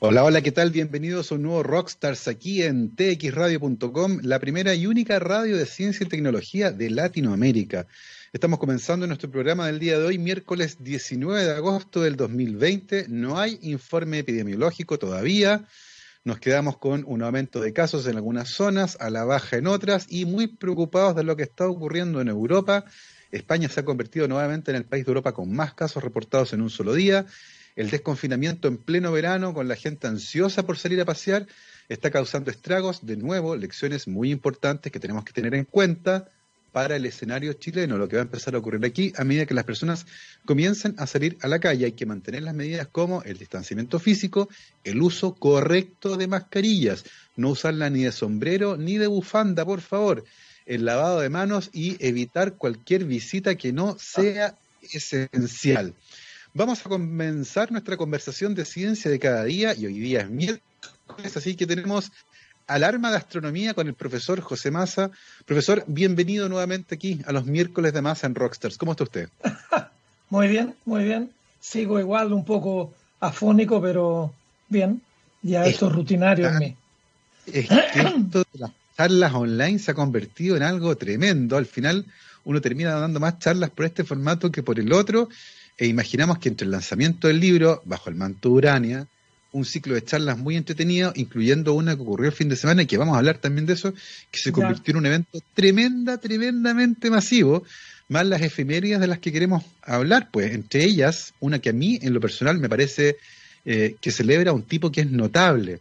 [0.00, 0.70] Hola, hola, ¿qué tal?
[0.70, 6.06] Bienvenidos a un nuevo Rockstars aquí en txradio.com, la primera y única radio de ciencia
[6.06, 7.88] y tecnología de Latinoamérica.
[8.32, 13.06] Estamos comenzando nuestro programa del día de hoy, miércoles 19 de agosto del 2020.
[13.08, 15.66] No hay informe epidemiológico todavía.
[16.22, 20.06] Nos quedamos con un aumento de casos en algunas zonas, a la baja en otras
[20.08, 22.84] y muy preocupados de lo que está ocurriendo en Europa.
[23.32, 26.62] España se ha convertido nuevamente en el país de Europa con más casos reportados en
[26.62, 27.26] un solo día
[27.78, 31.46] el desconfinamiento en pleno verano con la gente ansiosa por salir a pasear
[31.88, 33.06] está causando estragos.
[33.06, 36.28] De nuevo, lecciones muy importantes que tenemos que tener en cuenta
[36.72, 39.54] para el escenario chileno, lo que va a empezar a ocurrir aquí a medida que
[39.54, 40.06] las personas
[40.44, 41.84] comiencen a salir a la calle.
[41.84, 44.48] Hay que mantener las medidas como el distanciamiento físico,
[44.82, 47.04] el uso correcto de mascarillas,
[47.36, 50.24] no usarla ni de sombrero ni de bufanda, por favor,
[50.66, 54.58] el lavado de manos y evitar cualquier visita que no sea
[54.92, 55.94] esencial.
[56.58, 61.36] Vamos a comenzar nuestra conversación de ciencia de cada día y hoy día es miércoles,
[61.36, 62.10] así que tenemos
[62.66, 65.12] alarma de astronomía con el profesor José Massa.
[65.46, 68.76] Profesor, bienvenido nuevamente aquí a los miércoles de Massa en Rockstars.
[68.76, 69.28] ¿Cómo está usted?
[70.30, 71.30] muy bien, muy bien.
[71.60, 74.34] Sigo igual un poco afónico, pero
[74.68, 75.00] bien.
[75.42, 76.76] Ya esto es rutinario en mí.
[77.46, 81.56] Es que esto de las charlas online se ha convertido en algo tremendo.
[81.56, 82.04] Al final
[82.42, 85.28] uno termina dando más charlas por este formato que por el otro
[85.78, 89.06] e imaginamos que entre el lanzamiento del libro, bajo el manto Urania,
[89.52, 92.86] un ciclo de charlas muy entretenido, incluyendo una que ocurrió el fin de semana, y
[92.86, 93.94] que vamos a hablar también de eso,
[94.30, 97.64] que se convirtió en un evento tremenda, tremendamente masivo,
[98.08, 101.98] más las efemérides de las que queremos hablar, pues entre ellas, una que a mí,
[102.02, 103.16] en lo personal, me parece
[103.64, 105.80] eh, que celebra a un tipo que es notable,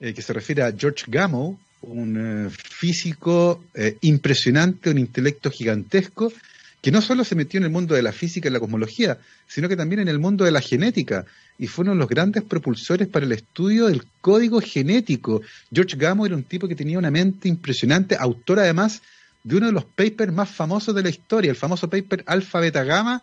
[0.00, 3.64] eh, que se refiere a George Gamow, un eh, físico
[4.02, 6.32] impresionante, un intelecto gigantesco,
[6.80, 9.68] que no solo se metió en el mundo de la física y la cosmología, sino
[9.68, 11.26] que también en el mundo de la genética,
[11.58, 15.42] y fue uno de los grandes propulsores para el estudio del código genético.
[15.72, 19.02] George Gamow era un tipo que tenía una mente impresionante, autor además
[19.44, 22.84] de uno de los papers más famosos de la historia, el famoso paper Alpha Beta
[22.84, 23.22] Gamma,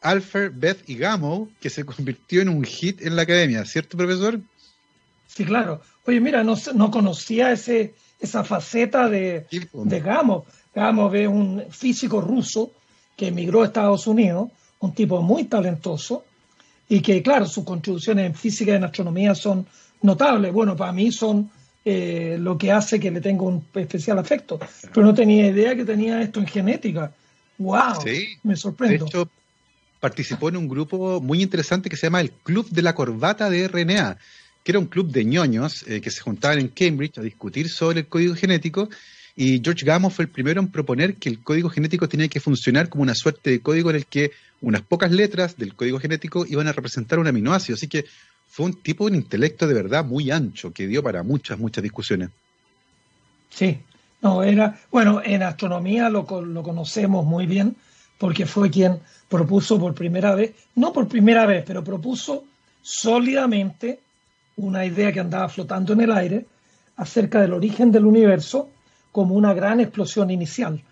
[0.00, 4.40] Alpha, Beth y Gamow, que se convirtió en un hit en la academia, ¿cierto, profesor?
[5.28, 5.80] Sí, claro.
[6.04, 10.44] Oye, mira, no, no conocía ese, esa faceta de, de Gamow.
[10.74, 12.72] Gamow es un físico ruso
[13.16, 14.50] que emigró a Estados Unidos,
[14.80, 16.24] un tipo muy talentoso
[16.88, 19.66] y que, claro, sus contribuciones en física y en astronomía son
[20.02, 20.52] notables.
[20.52, 21.50] Bueno, para mí son
[21.84, 24.58] eh, lo que hace que le tenga un especial afecto,
[24.92, 27.12] pero no tenía idea que tenía esto en genética.
[27.58, 28.04] ¡Wow!
[28.42, 29.04] me sorprendo.
[29.04, 29.28] De hecho,
[30.00, 33.68] participó en un grupo muy interesante que se llama el Club de la Corbata de
[33.68, 34.18] RNA,
[34.64, 38.00] que era un club de ñoños eh, que se juntaban en Cambridge a discutir sobre
[38.00, 38.88] el código genético
[39.34, 42.88] y George Gamow fue el primero en proponer que el código genético tenía que funcionar
[42.88, 46.68] como una suerte de código en el que unas pocas letras del código genético iban
[46.68, 47.76] a representar un aminoácido.
[47.76, 48.04] Así que
[48.48, 52.28] fue un tipo de intelecto de verdad muy ancho que dio para muchas, muchas discusiones.
[53.48, 53.78] Sí,
[54.20, 57.74] no, era, bueno, en astronomía lo, lo conocemos muy bien
[58.18, 62.44] porque fue quien propuso por primera vez, no por primera vez, pero propuso
[62.82, 64.00] sólidamente
[64.56, 66.46] una idea que andaba flotando en el aire
[66.96, 68.68] acerca del origen del universo
[69.12, 70.82] como una gran explosión inicial.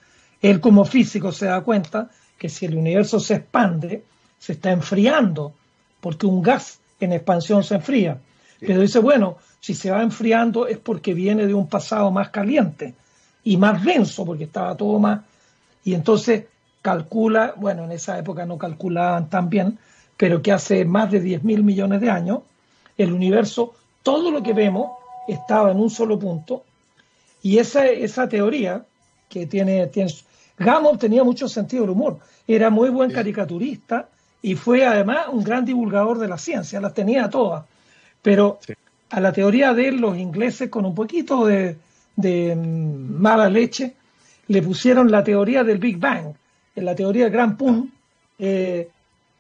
[0.41, 4.05] Él como físico se da cuenta que si el universo se expande,
[4.39, 5.53] se está enfriando,
[6.01, 8.19] porque un gas en expansión se enfría.
[8.61, 12.95] Pero dice, bueno, si se va enfriando es porque viene de un pasado más caliente
[13.45, 15.21] y más denso, porque estaba todo más...
[15.83, 16.45] Y entonces
[16.83, 19.79] calcula, bueno, en esa época no calculaban tan bien,
[20.17, 22.41] pero que hace más de 10 mil millones de años,
[22.97, 24.93] el universo, todo lo que vemos
[25.27, 26.65] estaba en un solo punto
[27.43, 28.84] y esa, esa teoría
[29.28, 30.12] que tiene, tiene
[30.59, 34.09] Gamow tenía mucho sentido del humor, era muy buen caricaturista
[34.43, 37.65] y fue además un gran divulgador de la ciencia, las tenía todas.
[38.23, 38.59] Pero
[39.11, 41.77] a la teoría de él, los ingleses con un poquito de,
[42.17, 43.95] de mm, mala leche,
[44.49, 46.34] le pusieron la teoría del Big Bang,
[46.75, 47.89] la teoría del Gran Pum,
[48.39, 48.89] eh,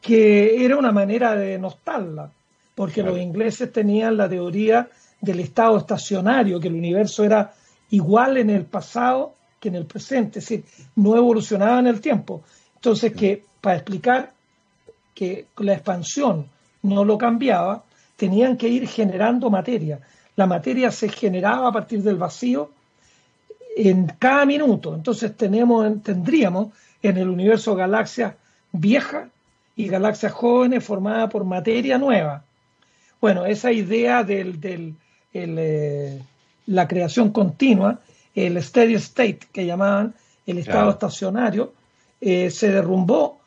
[0.00, 2.30] que era una manera de nostalgia,
[2.74, 4.88] porque los ingleses tenían la teoría
[5.20, 7.52] del estado estacionario, que el universo era
[7.90, 10.64] igual en el pasado que en el presente, es decir,
[10.96, 12.42] no evolucionaba en el tiempo.
[12.76, 14.32] Entonces, que para explicar
[15.14, 16.46] que la expansión
[16.82, 17.84] no lo cambiaba,
[18.16, 20.00] tenían que ir generando materia.
[20.36, 22.70] La materia se generaba a partir del vacío
[23.76, 24.94] en cada minuto.
[24.94, 26.68] Entonces tenemos, tendríamos
[27.02, 28.34] en el universo galaxias
[28.72, 29.28] viejas
[29.76, 32.44] y galaxias jóvenes formadas por materia nueva.
[33.20, 34.96] Bueno, esa idea del, del
[35.34, 36.22] eh,
[36.66, 38.00] la creación continua,
[38.34, 40.14] el steady state que llamaban
[40.46, 41.72] el estado estacionario,
[42.20, 43.38] eh, se derrumbó,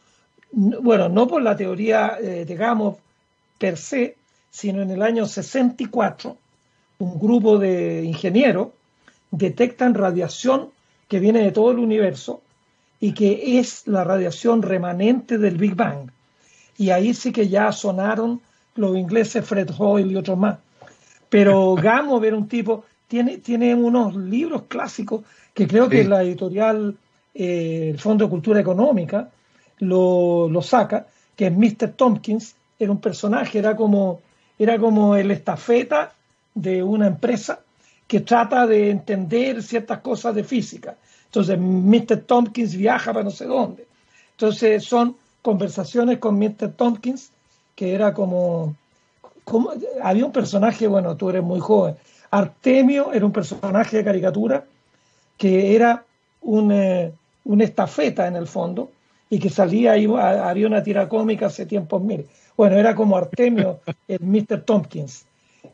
[0.52, 2.98] bueno, no por la teoría eh, de Gamow
[3.58, 4.16] per se,
[4.50, 6.38] sino en el año 64,
[7.00, 8.70] un grupo de ingenieros
[9.32, 10.70] detectan radiación
[11.08, 12.42] que viene de todo el universo
[13.00, 16.10] y que es la radiación remanente del Big Bang.
[16.78, 18.42] Y ahí sí que ya sonaron
[18.76, 20.60] los ingleses Fred Hoyle y otros más.
[21.30, 25.22] Pero Gamow era un tipo, tiene, tiene unos libros clásicos
[25.54, 26.98] que creo que la editorial,
[27.36, 29.30] eh, el Fondo de Cultura Económica,
[29.78, 31.06] lo, lo, saca,
[31.36, 31.90] que es Mr.
[31.96, 34.20] Tompkins, era un personaje, era como,
[34.58, 36.12] era como el estafeta
[36.56, 37.60] de una empresa
[38.08, 40.96] que trata de entender ciertas cosas de física.
[41.26, 42.22] Entonces, Mr.
[42.22, 43.86] Tompkins viaja para no sé dónde.
[44.32, 46.72] Entonces, son conversaciones con Mr.
[46.76, 47.30] Tompkins,
[47.76, 48.76] que era como,
[49.44, 49.72] como,
[50.02, 51.96] había un personaje, bueno, tú eres muy joven,
[52.34, 54.66] Artemio era un personaje de caricatura
[55.38, 56.04] que era
[56.42, 57.12] un, eh,
[57.44, 58.92] una estafeta en el fondo
[59.30, 62.26] y que salía, iba, había una tira cómica hace tiempos, mire,
[62.58, 64.62] bueno, era como Artemio, el Mr.
[64.62, 65.26] Tompkins.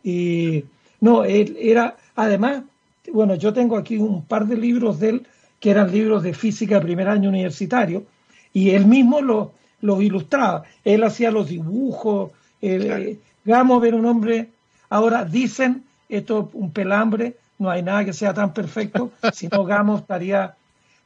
[0.03, 0.65] Y
[0.99, 2.63] no, él era, además,
[3.11, 5.27] bueno, yo tengo aquí un par de libros de él
[5.61, 8.03] que eran libros de física de primer año universitario,
[8.51, 9.47] y él mismo los
[9.79, 10.63] lo ilustraba.
[10.83, 12.31] Él hacía los dibujos.
[12.61, 14.49] Eh, Gamo era un hombre,
[14.89, 19.63] ahora dicen, esto es un pelambre, no hay nada que sea tan perfecto, si no
[19.63, 20.55] Gamo estaría,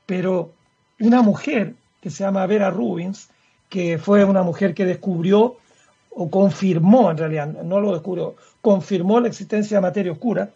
[0.05, 0.51] pero
[0.99, 3.29] una mujer que se llama Vera Rubins,
[3.69, 5.57] que fue una mujer que descubrió
[6.11, 10.51] o confirmó en realidad, no lo descubrió, confirmó la existencia de materia oscura.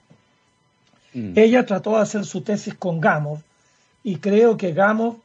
[1.14, 1.34] Mm.
[1.36, 3.42] Ella trató de hacer su tesis con Gamow
[4.04, 5.20] y creo que Gamow,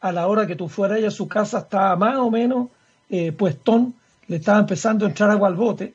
[0.00, 2.68] a la hora que tú fueras a su casa, estaba más o menos
[3.10, 3.94] eh, puestón,
[4.26, 5.94] le estaba empezando a entrar agua al bote.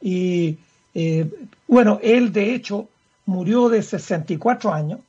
[0.00, 0.58] Y
[0.94, 1.30] eh,
[1.68, 2.88] bueno, él de hecho
[3.24, 5.00] murió de 64 años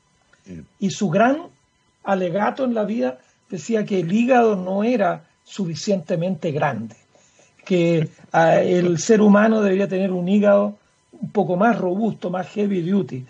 [0.80, 1.44] y su gran
[2.04, 3.19] alegato en la vida
[3.50, 6.95] decía que el hígado no era suficientemente grande
[7.68, 10.77] que ah, el ser humano debería tener un hígado
[11.12, 13.25] un poco más robusto, más heavy duty,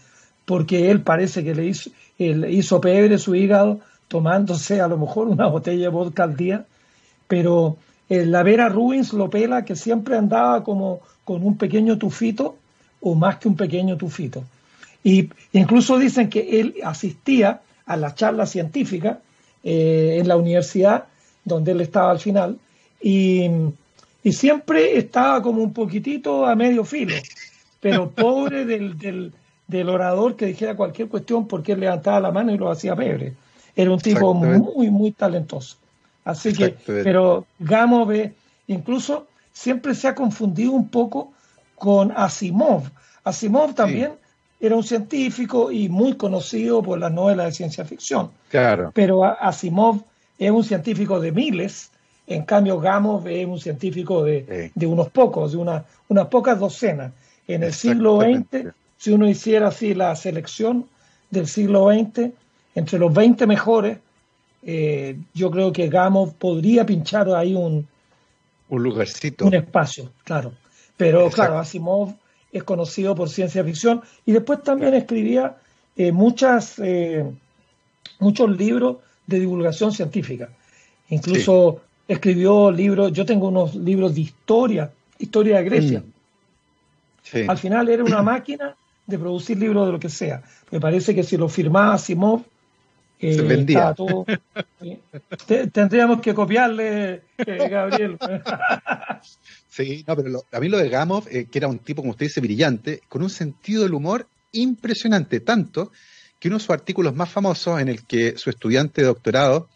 [0.46, 1.90] porque él parece que le hizo,
[2.20, 6.66] él hizo pebre su hígado tomándose a lo mejor una botella de vodka al día,
[7.28, 7.78] pero
[8.10, 12.58] eh, la Vera Rubins lo pela que siempre andaba como con un pequeño tufito
[13.12, 14.44] o más que un pequeño tufito.
[15.04, 19.20] Y incluso dicen que él asistía a la charla científica
[19.64, 21.06] eh, en la universidad
[21.46, 22.58] donde él estaba al final
[23.02, 23.50] y
[24.28, 27.16] y siempre estaba como un poquitito a medio filo,
[27.80, 32.58] pero pobre del, del, orador que dijera cualquier cuestión porque él levantaba la mano y
[32.58, 33.36] lo hacía pebre.
[33.74, 35.78] Era un tipo muy, muy talentoso.
[36.26, 38.06] Así que, pero Gamo
[38.68, 41.32] incluso siempre se ha confundido un poco
[41.76, 42.84] con Asimov.
[43.28, 44.14] Asimov también
[44.60, 48.32] era un científico y muy conocido por las novelas de ciencia ficción.
[48.50, 48.92] Claro.
[48.94, 50.04] Pero Asimov
[50.38, 51.92] es un científico de miles
[52.28, 57.14] en cambio, Gamos es un científico de, unos pocos, de una, unas pocas docenas.
[57.48, 60.86] En el siglo XX, si uno hiciera así la selección
[61.32, 62.32] del siglo XX,
[62.76, 64.00] entre los 20 mejores,
[64.62, 67.88] eh, yo creo que Gamos podría pinchar ahí un,
[68.68, 69.46] un lugarcito.
[69.46, 70.52] Un espacio, claro.
[70.98, 72.14] Pero claro, Asimov
[72.52, 75.58] es conocido por ciencia ficción y después también escribía
[75.96, 77.26] eh, muchas, eh,
[78.20, 80.50] muchos libros de divulgación científica.
[81.10, 86.04] Incluso escribió libros, yo tengo unos libros de historia, historia de Grecia.
[87.34, 87.50] Mm.
[87.50, 90.44] Al final era una máquina de producir libros de lo que sea.
[90.72, 92.42] Me parece que si lo firmaba Simov,
[93.20, 93.94] eh, Se vendía.
[93.94, 94.26] Todo,
[95.72, 98.18] tendríamos que copiarle, eh, Gabriel.
[99.70, 102.28] sí, no, pero a mí lo de Gamov, eh, que era un tipo, como usted
[102.28, 105.92] dice, brillante, con un sentido del humor impresionante, tanto
[106.40, 109.70] que uno de sus artículos más famosos en el que su estudiante de doctorado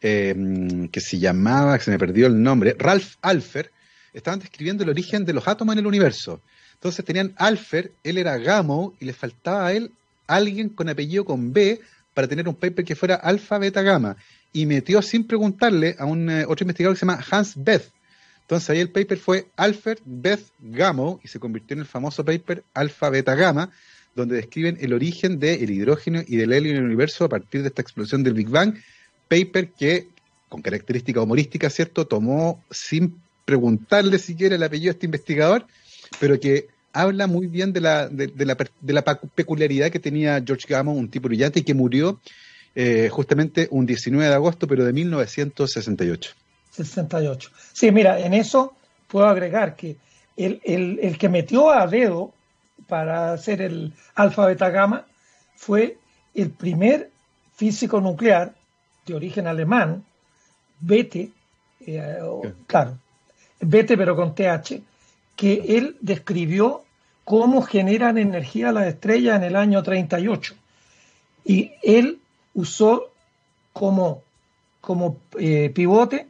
[0.00, 3.70] que se llamaba, que se me perdió el nombre, Ralph Alfer,
[4.14, 6.40] estaban describiendo el origen de los átomos en el universo.
[6.72, 9.92] Entonces tenían Alfer, él era Gamow y le faltaba a él
[10.26, 11.80] alguien con apellido con B
[12.14, 14.16] para tener un paper que fuera alfa, beta, gamma.
[14.52, 17.90] Y metió sin preguntarle a un eh, otro investigador que se llama Hans Beth.
[18.42, 22.64] Entonces ahí el paper fue Alfer, Beth, Gamow y se convirtió en el famoso paper
[22.74, 23.70] alfa, beta, gamma,
[24.16, 27.68] donde describen el origen del hidrógeno y del helio en el universo a partir de
[27.68, 28.74] esta explosión del Big Bang
[29.28, 30.08] paper que,
[30.48, 35.64] con característica humorística, ¿cierto?, tomó sin preguntarle siquiera el apellido a este investigador,
[36.18, 40.66] pero que habla muy bien de la, de, la, de la, peculiaridad que tenía George
[40.68, 42.20] Gamow, un tipo brillante, y que murió
[42.74, 46.32] eh, justamente un 19 de agosto, pero de 1968.
[46.70, 47.50] 68.
[47.72, 48.74] Sí, mira, en eso
[49.08, 49.96] puedo agregar que
[50.36, 52.32] el, el, el que metió a dedo
[52.88, 55.06] para hacer el alfa beta gamma
[55.56, 55.98] fue
[56.34, 57.10] el primer
[57.54, 58.54] físico nuclear
[59.06, 60.04] de origen alemán,
[60.80, 61.30] Bethe,
[61.86, 62.18] eh,
[62.66, 62.98] claro,
[63.60, 64.80] Bethe pero con TH,
[65.40, 66.84] que él describió
[67.24, 70.54] cómo generan energía las estrellas en el año 38.
[71.46, 72.20] Y él
[72.52, 73.10] usó
[73.72, 74.22] como,
[74.82, 76.26] como eh, pivote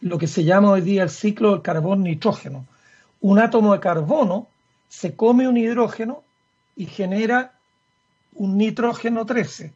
[0.00, 2.66] lo que se llama hoy día el ciclo del carbón-nitrógeno.
[3.20, 4.48] Un átomo de carbono
[4.88, 6.24] se come un hidrógeno
[6.74, 7.52] y genera
[8.34, 9.72] un nitrógeno 13.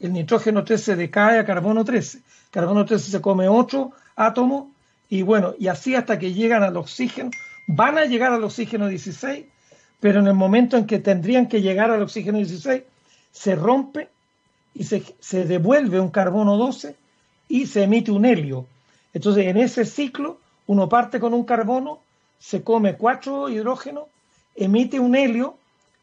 [0.00, 2.22] El nitrógeno 13 decae a carbono 13.
[2.50, 4.68] Carbono 13 se come 8 átomos
[5.10, 7.28] y bueno, y así hasta que llegan al oxígeno.
[7.66, 9.46] Van a llegar al oxígeno 16,
[10.00, 12.82] pero en el momento en que tendrían que llegar al oxígeno 16,
[13.32, 14.08] se rompe
[14.74, 16.94] y se, se devuelve un carbono 12
[17.48, 18.66] y se emite un helio.
[19.12, 22.00] Entonces, en ese ciclo, uno parte con un carbono,
[22.38, 24.04] se come cuatro hidrógenos,
[24.54, 25.56] emite un helio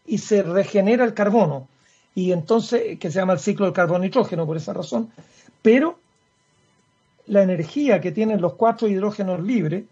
[0.06, 1.68] y se regenera el carbono.
[2.16, 5.12] Y entonces, que se llama el ciclo del carbono-nitrógeno por esa razón.
[5.62, 6.00] Pero
[7.28, 9.86] la energía que tienen los cuatro hidrógenos libres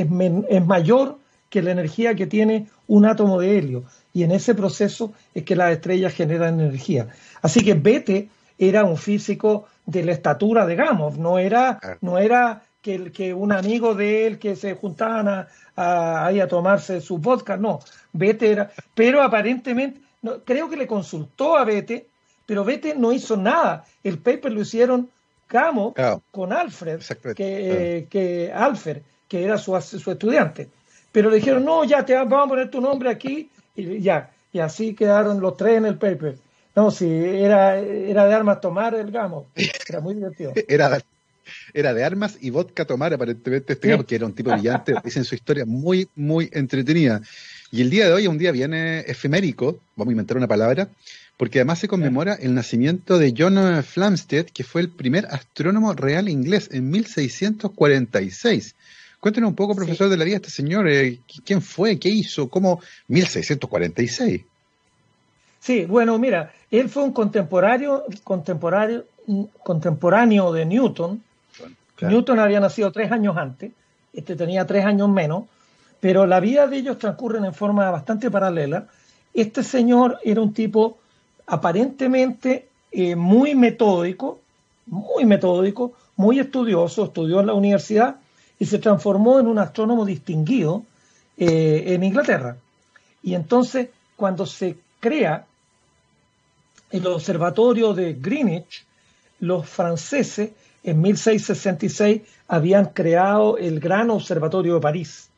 [0.00, 0.06] es,
[0.48, 1.18] es mayor
[1.50, 3.84] que la energía que tiene un átomo de helio.
[4.12, 7.08] Y en ese proceso es que las estrellas generan energía.
[7.42, 12.62] Así que Bethe era un físico de la estatura de Gamow, no era, no era
[12.80, 17.56] que, que un amigo de él que se juntaban a, a, a tomarse su vodka,
[17.56, 17.80] no,
[18.12, 22.06] Bete era, pero aparentemente, no, creo que le consultó a Bete,
[22.46, 25.10] pero Bete no hizo nada, el paper lo hicieron
[25.48, 25.94] Gamow
[26.30, 27.00] con Alfred,
[27.34, 30.68] que, eh, que Alfred, que era su, su estudiante,
[31.12, 34.58] pero le dijeron, no, ya te vamos a poner tu nombre aquí, y ya, y
[34.58, 36.36] así quedaron los tres en el paper.
[36.76, 39.46] No, sí, era, era de armas tomar el gamo.
[39.88, 40.52] Era muy divertido.
[40.68, 41.00] era,
[41.72, 45.24] era de armas y vodka tomar, aparentemente, este gamo, que era un tipo brillante, dicen
[45.24, 47.20] su historia muy, muy entretenida.
[47.70, 50.88] Y el día de hoy es un día bien efemérico, vamos a inventar una palabra,
[51.36, 56.28] porque además se conmemora el nacimiento de John Flamsteed, que fue el primer astrónomo real
[56.28, 58.74] inglés en 1646.
[59.24, 60.10] Cuéntenos un poco, profesor sí.
[60.10, 61.98] de la vida, este señor, eh, ¿quién fue?
[61.98, 62.50] ¿Qué hizo?
[62.50, 62.80] ¿Cómo?
[63.08, 64.42] 1646.
[65.60, 69.04] Sí, bueno, mira, él fue un contemporáneo, contemporáneo,
[69.62, 71.22] contemporáneo de Newton.
[71.96, 72.14] Claro.
[72.14, 73.72] Newton había nacido tres años antes,
[74.12, 75.44] este tenía tres años menos,
[76.00, 78.88] pero la vida de ellos transcurre en forma bastante paralela.
[79.32, 80.98] Este señor era un tipo
[81.46, 84.40] aparentemente eh, muy metódico,
[84.84, 88.16] muy metódico, muy estudioso, estudió en la universidad
[88.58, 90.84] y se transformó en un astrónomo distinguido
[91.36, 92.56] eh, en Inglaterra.
[93.22, 95.46] Y entonces, cuando se crea
[96.90, 98.84] el observatorio de Greenwich,
[99.40, 100.50] los franceses
[100.84, 105.28] en 1666 habían creado el gran observatorio de París.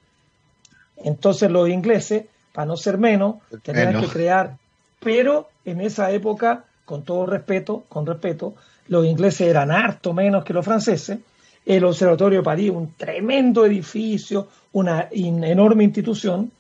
[0.97, 4.07] Entonces los ingleses, para no ser menos, tenían menos.
[4.07, 4.57] que crear,
[5.01, 8.55] pero en esa época, con todo respeto, con respeto,
[8.89, 11.19] los ingleses eran harto menos que los franceses.
[11.67, 16.51] El Observatorio de París, un tremendo edificio, una enorme institución,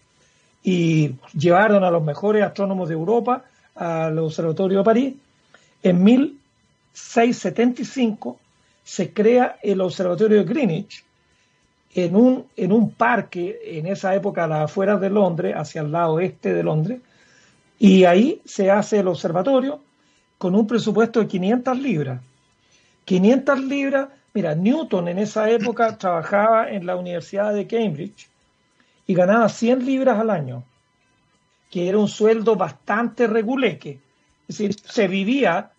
[0.62, 3.44] y llevaron a los mejores astrónomos de Europa
[3.76, 5.14] al Observatorio de París.
[5.82, 8.38] En 1675
[8.82, 11.04] se crea el Observatorio de Greenwich
[11.94, 15.92] en un, en un parque, en esa época a las afueras de Londres, hacia el
[15.92, 17.00] lado este de Londres,
[17.78, 19.80] y ahí se hace el observatorio
[20.38, 22.20] con un presupuesto de 500 libras.
[23.04, 28.28] 500 libras, mira, Newton en esa época trabajaba en la Universidad de Cambridge
[29.06, 30.62] y ganaba 100 libras al año
[31.70, 33.98] que era un sueldo bastante reguleque.
[34.48, 35.70] Es decir, se vivía,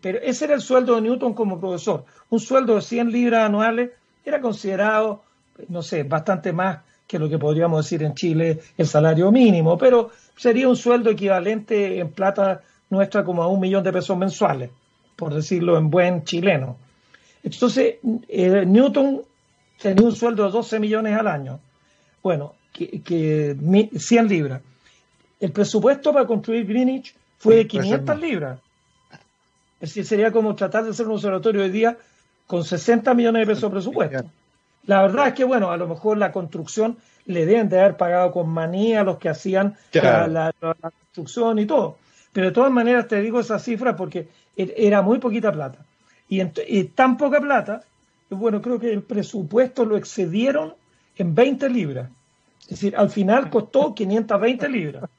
[0.00, 2.04] pero ese era el sueldo de Newton como profesor.
[2.30, 3.90] Un sueldo de 100 libras anuales
[4.24, 5.22] era considerado,
[5.68, 10.10] no sé, bastante más que lo que podríamos decir en Chile el salario mínimo, pero
[10.36, 14.70] sería un sueldo equivalente en plata nuestra como a un millón de pesos mensuales,
[15.16, 16.76] por decirlo en buen chileno.
[17.42, 17.96] Entonces,
[18.28, 19.22] eh, Newton
[19.80, 21.60] tenía un sueldo de 12 millones al año.
[22.22, 23.56] Bueno, que, que
[23.96, 24.62] 100 libras.
[25.40, 28.60] El presupuesto para construir Greenwich fue de 500 libras.
[29.80, 31.98] Es decir, sería como tratar de hacer un observatorio hoy día
[32.46, 34.24] con 60 millones de pesos de presupuesto.
[34.86, 36.96] La verdad es que, bueno, a lo mejor la construcción
[37.26, 40.32] le deben de haber pagado con manía a los que hacían claro.
[40.32, 41.96] la, la, la, construcción y todo.
[42.32, 45.78] Pero de todas maneras te digo esa cifra porque era muy poquita plata.
[46.32, 47.84] Y, en, y tan poca plata,
[48.30, 50.72] bueno, creo que el presupuesto lo excedieron
[51.18, 52.08] en 20 libras.
[52.62, 55.10] Es decir, al final costó 520 libras.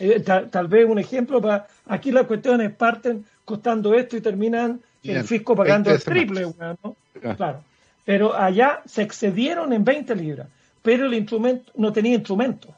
[0.00, 4.80] Eh, tal, tal, vez un ejemplo para aquí las cuestiones parten costando esto y terminan
[5.00, 6.96] Bien, el fisco pagando el triple, ¿no?
[7.22, 7.34] Ah.
[7.36, 7.62] Claro.
[8.04, 10.48] Pero allá se excedieron en 20 libras,
[10.82, 12.74] pero el instrumento no tenía instrumento.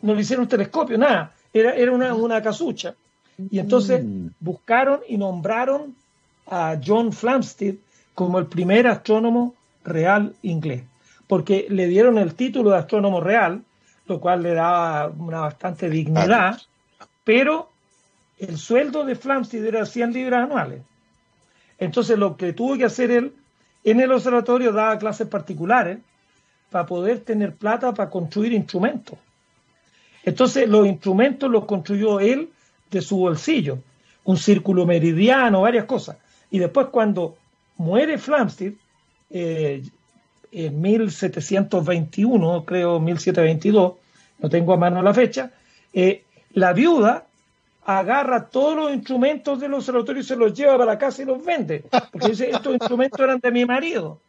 [0.00, 1.34] No le hicieron un telescopio, nada.
[1.52, 2.94] Era, era una, una casucha.
[3.50, 4.28] Y entonces mm.
[4.40, 5.97] buscaron y nombraron
[6.50, 7.76] a John Flamsteed
[8.14, 10.84] como el primer astrónomo real inglés,
[11.26, 13.62] porque le dieron el título de astrónomo real
[14.08, 16.60] lo cual le daba una bastante dignidad,
[17.24, 17.70] pero
[18.38, 20.82] el sueldo de Flamsteed era 100 libras anuales.
[21.78, 23.34] Entonces lo que tuvo que hacer él
[23.84, 25.98] en el observatorio daba clases particulares
[26.70, 29.18] para poder tener plata para construir instrumentos.
[30.24, 32.50] Entonces los instrumentos los construyó él
[32.90, 33.78] de su bolsillo,
[34.24, 36.16] un círculo meridiano, varias cosas.
[36.50, 37.36] Y después cuando
[37.76, 38.74] muere Flamsteed,
[39.30, 39.82] eh,
[40.50, 43.92] en 1721, creo 1722,
[44.38, 45.50] no tengo a mano la fecha,
[45.92, 47.26] eh, la viuda
[47.84, 51.42] agarra todos los instrumentos del observatorio y se los lleva para la casa y los
[51.42, 54.20] vende, porque dice, estos instrumentos eran de mi marido.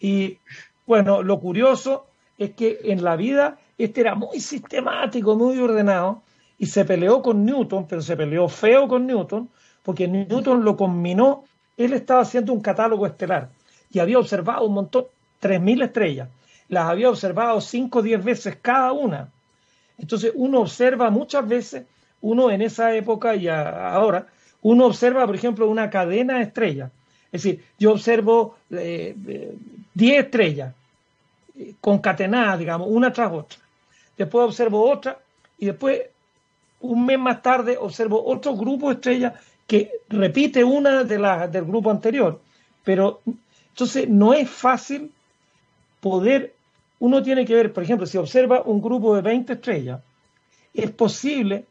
[0.00, 0.38] Y
[0.86, 2.06] bueno, lo curioso
[2.38, 6.22] es que en la vida este era muy sistemático, muy ordenado,
[6.58, 9.50] y se peleó con Newton, pero se peleó feo con Newton,
[9.84, 11.44] porque Newton lo combinó,
[11.76, 13.50] él estaba haciendo un catálogo estelar
[13.92, 15.06] y había observado un montón,
[15.40, 16.28] 3.000 estrellas,
[16.68, 19.28] las había observado 5 o 10 veces cada una.
[19.98, 21.84] Entonces uno observa muchas veces,
[22.22, 24.26] uno en esa época y ahora,
[24.62, 26.90] uno observa, por ejemplo, una cadena de estrellas.
[27.30, 29.14] Es decir, yo observo 10 eh,
[29.94, 30.74] estrellas
[31.58, 33.58] eh, concatenadas, digamos, una tras otra.
[34.16, 35.18] Después observo otra
[35.58, 36.00] y después,
[36.80, 39.34] un mes más tarde, observo otro grupo de estrellas
[39.66, 42.40] que repite una de las del grupo anterior.
[42.84, 43.20] Pero
[43.70, 45.10] entonces no es fácil
[46.00, 46.54] poder,
[46.98, 50.00] uno tiene que ver, por ejemplo, si observa un grupo de 20 estrellas,
[50.74, 51.64] es posible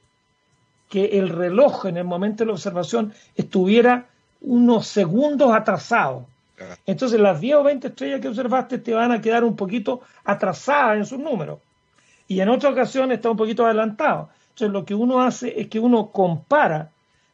[0.89, 4.07] que el reloj en el momento de la observación estuviera
[4.41, 6.27] unos segundos atrasado.
[6.85, 10.97] Entonces las 10 o 20 estrellas que observaste te van a quedar un poquito atrasadas
[10.97, 11.59] en sus números.
[12.27, 14.29] Y en otra ocasión está un poquito adelantado.
[14.50, 16.91] Entonces lo que uno hace es que uno compara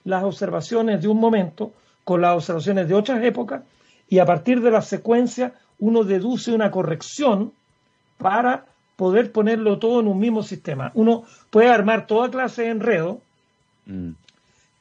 [0.10, 1.72] las observaciones de un momento
[2.04, 3.62] con las observaciones de otras épocas
[4.10, 7.54] y a partir de la secuencia uno deduce una corrección
[8.18, 10.92] para poder ponerlo todo en un mismo sistema.
[10.96, 13.22] Uno puede armar toda clase de enredo
[13.86, 14.10] mm.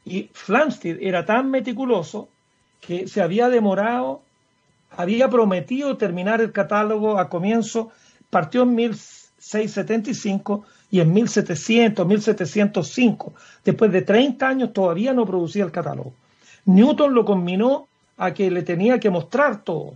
[0.06, 2.28] y Flamsteed era tan meticuloso
[2.80, 4.22] que se había demorado,
[4.90, 7.90] había prometido terminar el catálogo a comienzo,
[8.30, 15.70] partió en 1675 y en 1700, 1705, después de 30 años todavía no producía el
[15.70, 16.12] catálogo.
[16.64, 19.94] Newton lo combinó a que le tenía que mostrar todo.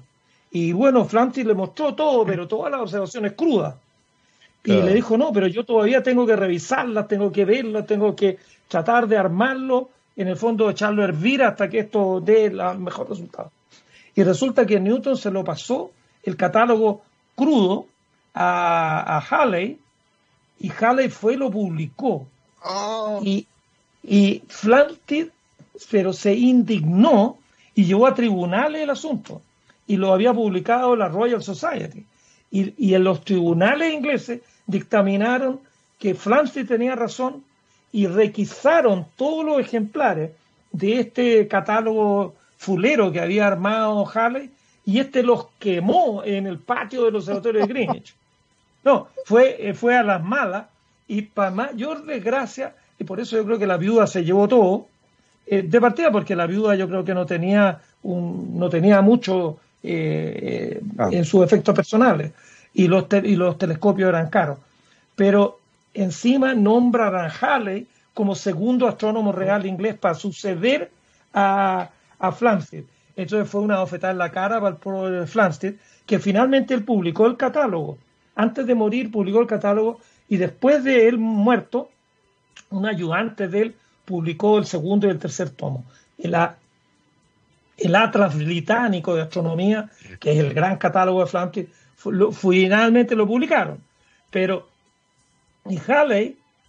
[0.50, 3.74] Y bueno, Flamsteed le mostró todo, pero todas las observaciones crudas.
[4.64, 8.38] Y le dijo, no, pero yo todavía tengo que revisarlas, tengo que verlas, tengo que
[8.68, 13.08] tratar de armarlo, en el fondo echarlo a hervir hasta que esto dé el mejor
[13.08, 13.50] resultado.
[14.14, 15.90] Y resulta que Newton se lo pasó
[16.22, 17.02] el catálogo
[17.34, 17.86] crudo
[18.34, 19.78] a, a Halley
[20.62, 22.28] y Halley fue y lo publicó.
[22.64, 23.20] Oh.
[23.24, 23.48] Y,
[24.04, 25.28] y Flamsteed,
[25.90, 27.36] pero se indignó
[27.74, 29.42] y llevó a tribunales el asunto
[29.88, 32.06] y lo había publicado la Royal Society.
[32.52, 35.60] Y, en los tribunales ingleses dictaminaron
[35.98, 37.42] que Flamsteed tenía razón
[37.90, 40.30] y requisaron todos los ejemplares
[40.70, 44.50] de este catálogo fulero que había armado Halley
[44.84, 48.14] y este los quemó en el patio del observatorio de Greenwich.
[48.84, 50.66] No, fue, eh, fue a las malas
[51.08, 54.86] y para mayor desgracia, y por eso yo creo que la viuda se llevó todo,
[55.46, 59.58] eh, de partida porque la viuda yo creo que no tenía, un, no tenía mucho
[59.82, 61.08] eh, ah.
[61.10, 62.32] en sus efectos personales
[62.74, 64.58] y los, y los telescopios eran caros.
[65.16, 65.58] Pero
[65.94, 70.90] encima nombra a Halley como segundo astrónomo real inglés para suceder
[71.34, 72.84] a, a Flamsteed.
[73.16, 75.74] Entonces fue una bofetada en la cara para el pueblo de Flamsteed,
[76.06, 77.98] que finalmente él publicó el catálogo.
[78.34, 81.90] Antes de morir publicó el catálogo y después de él muerto,
[82.70, 85.84] un ayudante de él publicó el segundo y el tercer tomo.
[86.18, 86.36] El,
[87.78, 91.66] el Atlas Británico de Astronomía, que es el gran catálogo de Flamsteed,
[92.32, 93.78] finalmente lo publicaron.
[94.30, 94.68] Pero
[95.64, 95.78] y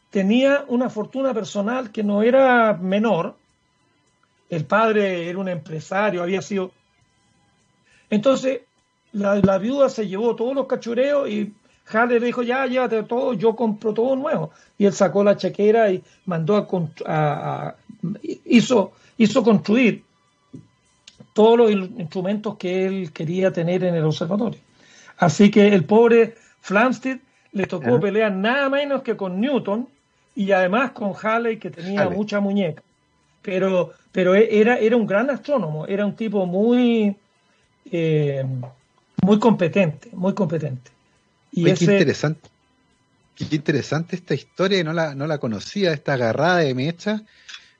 [0.09, 3.35] tenía una fortuna personal que no era menor.
[4.49, 6.71] El padre era un empresario, había sido...
[8.09, 8.61] Entonces,
[9.13, 11.53] la, la viuda se llevó todos los cachureos y
[11.91, 14.51] Halley le dijo, ya, llévate todo, yo compro todo nuevo.
[14.77, 16.67] Y él sacó la chequera y mandó
[17.05, 17.75] a,
[18.45, 20.03] hizo, hizo construir
[21.33, 24.59] todos los instrumentos que él quería tener en el observatorio.
[25.17, 27.19] Así que el pobre Flamsteed
[27.51, 29.87] le tocó pelear nada menos que con Newton
[30.35, 32.81] y además con Halley, que tenía mucha muñeca.
[33.43, 37.15] Pero, pero e, era, era un gran astrónomo, era un tipo muy,
[37.91, 38.43] eh,
[39.23, 40.91] muy competente, muy competente.
[41.51, 42.49] Y Qué interesante.
[43.35, 47.23] Qué interesante esta historia, no la, no la conocía, esta agarrada de mecha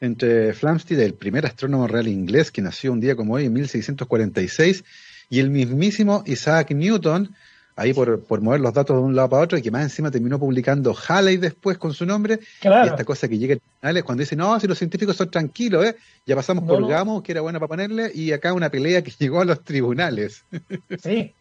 [0.02, 4.84] entre Flamsteed, el primer astrónomo real inglés que nació un día como hoy en 1646,
[5.30, 7.36] y el mismísimo Isaac Newton,
[7.76, 10.12] ahí por, por mover los datos de un lado para otro, y que más encima
[10.12, 14.22] terminó publicando Halley después con su nombre, y esta cosa que llega a tribunales cuando
[14.22, 15.96] dice, no, si los científicos son tranquilos, ¿eh?
[16.26, 19.42] ya pasamos por Gamos, que era buena para ponerle, y acá una pelea que llegó
[19.42, 20.44] a los tribunales.
[21.02, 21.34] Sí,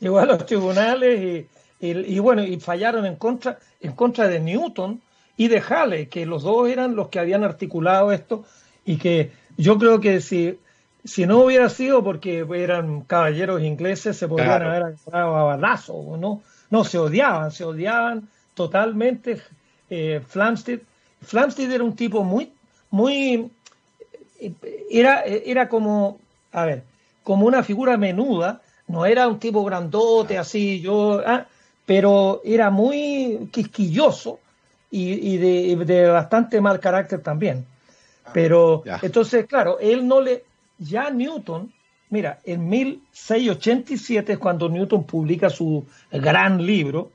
[0.00, 1.46] llegó a los tribunales
[1.80, 5.00] y, y, bueno, y fallaron en contra, en contra de Newton
[5.36, 8.44] y de Halley, que los dos eran los que habían articulado esto,
[8.84, 10.58] y que yo creo que si
[11.06, 16.42] si no hubiera sido porque eran caballeros ingleses, se podrían haber agarrado a balazos, ¿no?
[16.70, 19.40] No, se odiaban, se odiaban totalmente.
[19.88, 20.80] Eh, Flamsteed,
[21.22, 22.52] Flamsteed era un tipo muy,
[22.90, 23.50] muy,
[24.90, 26.18] era, era como,
[26.52, 26.82] a ver,
[27.22, 31.46] como una figura menuda, no era un tipo grandote así, yo, ah,
[31.84, 34.40] pero era muy quisquilloso
[34.90, 37.64] y, de, bastante mal carácter también.
[38.24, 40.42] Ah, pero entonces, claro, él no le,
[40.78, 41.72] ya Newton,
[42.10, 47.10] mira, en 1687 es cuando Newton publica su gran libro,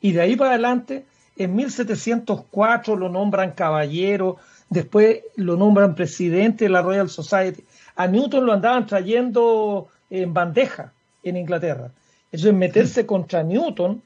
[0.00, 1.04] y de ahí para adelante,
[1.36, 4.36] en 1704 lo nombran caballero,
[4.68, 7.64] después lo nombran presidente de la Royal Society.
[7.96, 11.90] A Newton lo andaban trayendo en bandeja en Inglaterra.
[12.30, 14.02] Eso es meterse contra Newton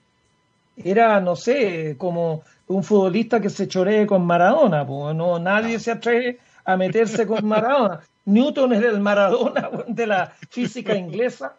[0.85, 5.90] era, no sé, como un futbolista que se choree con Maradona, pues no, nadie se
[5.90, 8.01] atreve a meterse con Maradona.
[8.25, 11.57] Newton es el Maradona de la física inglesa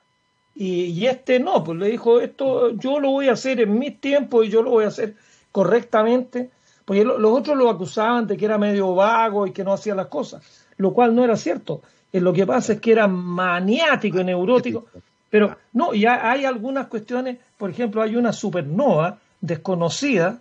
[0.53, 4.45] y, este no, pues le dijo, esto yo lo voy a hacer en mis tiempos
[4.45, 5.15] y yo lo voy a hacer
[5.51, 6.49] correctamente,
[6.85, 10.07] porque los otros lo acusaban de que era medio vago y que no hacía las
[10.07, 10.43] cosas,
[10.77, 11.81] lo cual no era cierto.
[12.11, 14.85] Eh, lo que pasa es que era maniático y neurótico,
[15.29, 20.39] pero no, ya hay algunas cuestiones, por ejemplo, hay una supernova desconocida,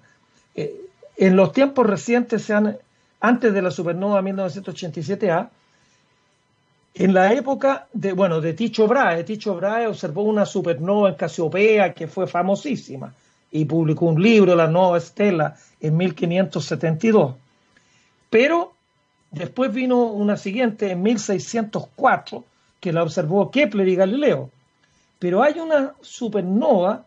[0.54, 0.74] eh,
[1.16, 2.76] en los tiempos recientes se han,
[3.20, 5.48] antes de la supernova 1987A,
[6.94, 11.94] en la época de, bueno, de Ticho Brahe, Ticho Brahe observó una supernova en Casiopea
[11.94, 13.14] que fue famosísima
[13.52, 17.34] y publicó un libro, La Nova Estela, en 1572.
[18.28, 18.72] Pero
[19.30, 22.44] después vino una siguiente en 1604
[22.80, 24.50] que la observó Kepler y Galileo.
[25.18, 27.04] Pero hay una supernova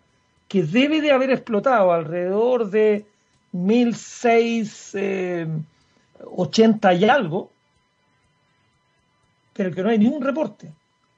[0.48, 3.06] que debe de haber explotado alrededor de
[6.24, 7.52] 1680 y algo,
[9.54, 10.72] pero que no hay ningún reporte.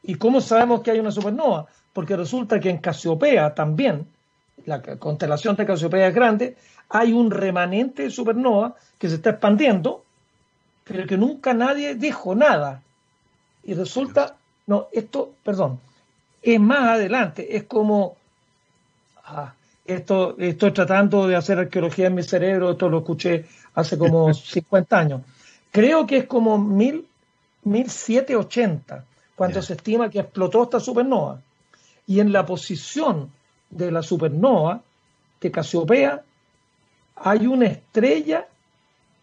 [0.04, 1.68] ¿Y cómo sabemos que hay una supernova?
[1.94, 4.08] Porque resulta que en Casiopea también,
[4.66, 6.58] la constelación de Casiopea es grande,
[6.90, 10.04] hay un remanente de supernova que se está expandiendo,
[10.84, 12.84] pero que nunca nadie dijo nada.
[13.64, 14.36] Y resulta,
[14.68, 15.80] no, esto, perdón,
[16.42, 18.16] es más adelante, es como,
[19.24, 19.54] ah,
[19.86, 24.98] esto estoy tratando de hacer arqueología en mi cerebro, esto lo escuché hace como 50
[24.98, 25.22] años.
[25.72, 27.06] Creo que es como mil
[27.64, 31.42] 1780, cuando se estima que explotó esta supernova.
[32.08, 33.32] Y en la posición
[33.70, 34.82] de la supernova
[35.42, 36.24] de Casiopea
[37.16, 38.48] hay una estrella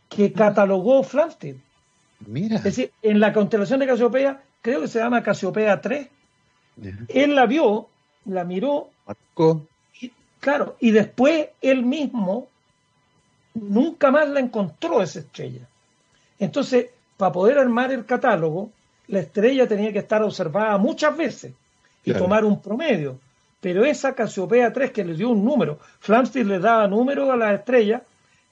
[0.09, 1.57] que catalogó Flamsteed.
[2.27, 2.57] Mira.
[2.57, 6.09] Es decir, en la constelación de Casiopea, creo que se llama Casiopea 3,
[7.09, 7.89] él la vio,
[8.25, 8.91] la miró,
[10.01, 12.49] y, claro, y después él mismo
[13.55, 15.67] nunca más la encontró esa estrella.
[16.39, 16.87] Entonces,
[17.17, 18.71] para poder armar el catálogo,
[19.09, 21.53] la estrella tenía que estar observada muchas veces
[22.05, 23.19] y tomar un promedio.
[23.61, 27.55] Pero esa Casiopea 3 que le dio un número, Flamsteed le daba número a la
[27.55, 28.03] estrella,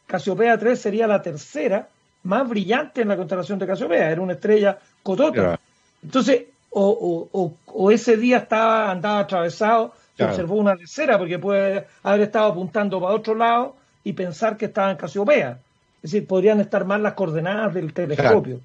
[0.06, 1.88] Casiopea 3 sería la tercera
[2.22, 5.58] más brillante en la constelación de Casiopea, era una estrella cotota.
[6.02, 12.52] Entonces, o, ese día estaba, andaba atravesado, se observó una tercera, porque puede haber estado
[12.52, 15.58] apuntando para otro lado y pensar que estaba en Casiopea.
[16.02, 18.60] Es decir, podrían estar mal las coordenadas del telescopio.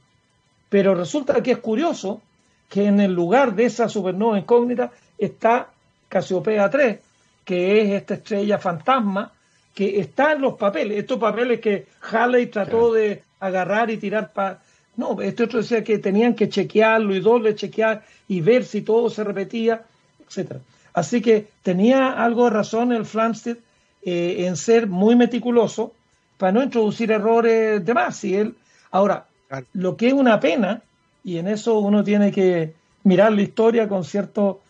[0.69, 2.21] Pero resulta que es curioso
[2.69, 5.69] que en el lugar de esa supernova incógnita está
[6.09, 6.99] Casiopea 3,
[7.43, 9.31] que es esta estrella fantasma
[9.73, 10.99] que está en los papeles.
[10.99, 14.61] Estos papeles que Halley trató de agarrar y tirar para...
[14.95, 19.09] No, este otro decía que tenían que chequearlo y doble chequear y ver si todo
[19.09, 19.83] se repetía,
[20.25, 20.61] etcétera.
[20.93, 23.57] Así que tenía algo de razón el Flamsteed
[24.05, 25.91] eh, en ser muy meticuloso
[26.37, 28.23] para no introducir errores de más.
[28.23, 28.55] Y él,
[28.91, 29.25] ahora,
[29.73, 30.81] lo que es una pena,
[31.23, 34.61] y en eso uno tiene que mirar la historia con cierto...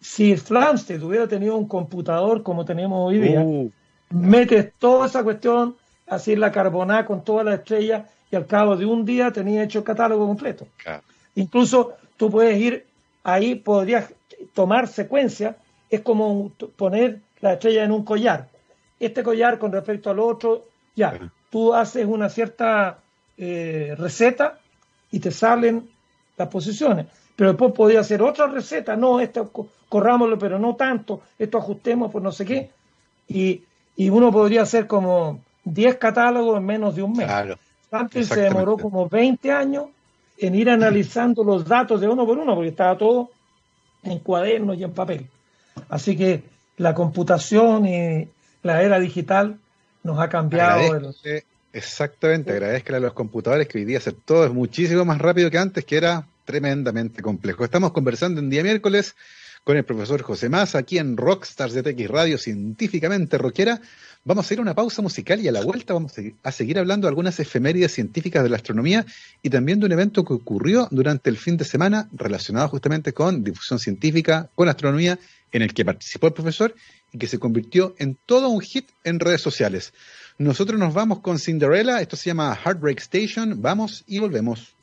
[0.00, 3.70] Si Flamsteed hubiera tenido un computador como tenemos hoy día, uh.
[4.10, 8.84] metes toda esa cuestión, así la carbonada con todas las estrellas, y al cabo de
[8.84, 10.66] un día tenía hecho el catálogo completo.
[11.36, 12.84] Incluso tú puedes ir
[13.22, 14.12] ahí, podrías
[14.52, 15.56] tomar secuencia,
[15.88, 18.48] es como poner la estrella en un collar.
[18.98, 20.64] Este collar con respecto al otro,
[20.96, 23.00] ya, tú haces una cierta
[23.36, 24.58] eh, receta
[25.10, 25.86] y te salen
[26.38, 27.06] las posiciones.
[27.36, 29.50] pero después podía hacer otra receta, no, esto
[29.90, 32.70] corrámoslo, pero no tanto, esto ajustemos, pues no sé qué,
[33.28, 33.62] y,
[33.94, 37.26] y uno podría hacer como 10 catálogos en menos de un mes.
[37.26, 37.58] Claro,
[37.90, 39.88] Antes se demoró como 20 años
[40.38, 43.30] en ir analizando los datos de uno por uno, porque estaba todo
[44.02, 45.26] en cuadernos y en papel.
[45.88, 48.28] Así que la computación y
[48.62, 49.58] la era digital
[50.02, 51.14] nos ha cambiado.
[51.72, 55.58] Exactamente, agradezco a los computadores que hoy día hacer todo es muchísimo más rápido que
[55.58, 57.64] antes, que era tremendamente complejo.
[57.64, 59.16] Estamos conversando en día miércoles
[59.64, 63.80] con el profesor José Massa aquí en Rockstars de TX Radio, científicamente rockera.
[64.22, 67.06] Vamos a ir a una pausa musical y a la vuelta vamos a seguir hablando
[67.06, 69.04] de algunas efemérides científicas de la astronomía
[69.42, 73.42] y también de un evento que ocurrió durante el fin de semana relacionado justamente con
[73.42, 75.18] difusión científica, con astronomía,
[75.54, 76.74] en el que participó el profesor
[77.12, 79.94] y que se convirtió en todo un hit en redes sociales.
[80.36, 84.74] Nosotros nos vamos con Cinderella, esto se llama Heartbreak Station, vamos y volvemos.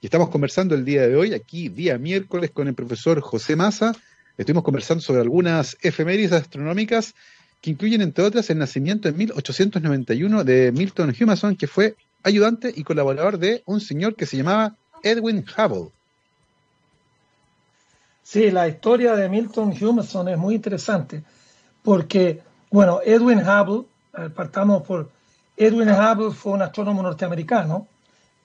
[0.01, 3.93] Y estamos conversando el día de hoy, aquí día miércoles, con el profesor José Maza.
[4.39, 7.13] Estuvimos conversando sobre algunas efemérides astronómicas
[7.59, 12.85] que incluyen, entre otras, el nacimiento en 1891 de Milton Humason, que fue ayudante y
[12.85, 15.89] colaborador de un señor que se llamaba Edwin Hubble.
[18.23, 21.21] Sí, la historia de Milton Humason es muy interesante
[21.83, 23.87] porque, bueno, Edwin Hubble,
[24.33, 25.09] partamos por,
[25.57, 27.87] Edwin Hubble fue un astrónomo norteamericano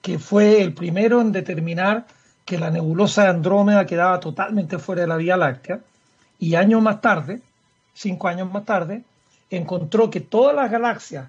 [0.01, 2.05] que fue el primero en determinar
[2.45, 5.79] que la nebulosa de Andrómeda quedaba totalmente fuera de la Vía Láctea
[6.39, 7.41] y años más tarde,
[7.93, 9.03] cinco años más tarde,
[9.49, 11.27] encontró que todas las galaxias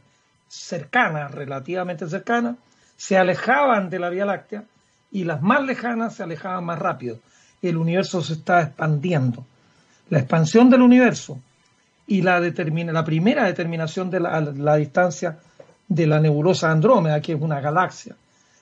[0.48, 2.56] cercanas, relativamente cercanas,
[2.96, 4.64] se alejaban de la Vía Láctea
[5.10, 7.18] y las más lejanas se alejaban más rápido.
[7.62, 9.44] El universo se está expandiendo.
[10.10, 11.40] La expansión del universo
[12.06, 15.38] y la, la primera determinación de la, distancia
[15.88, 18.14] de la nebulosa Andrómeda, que es una galaxia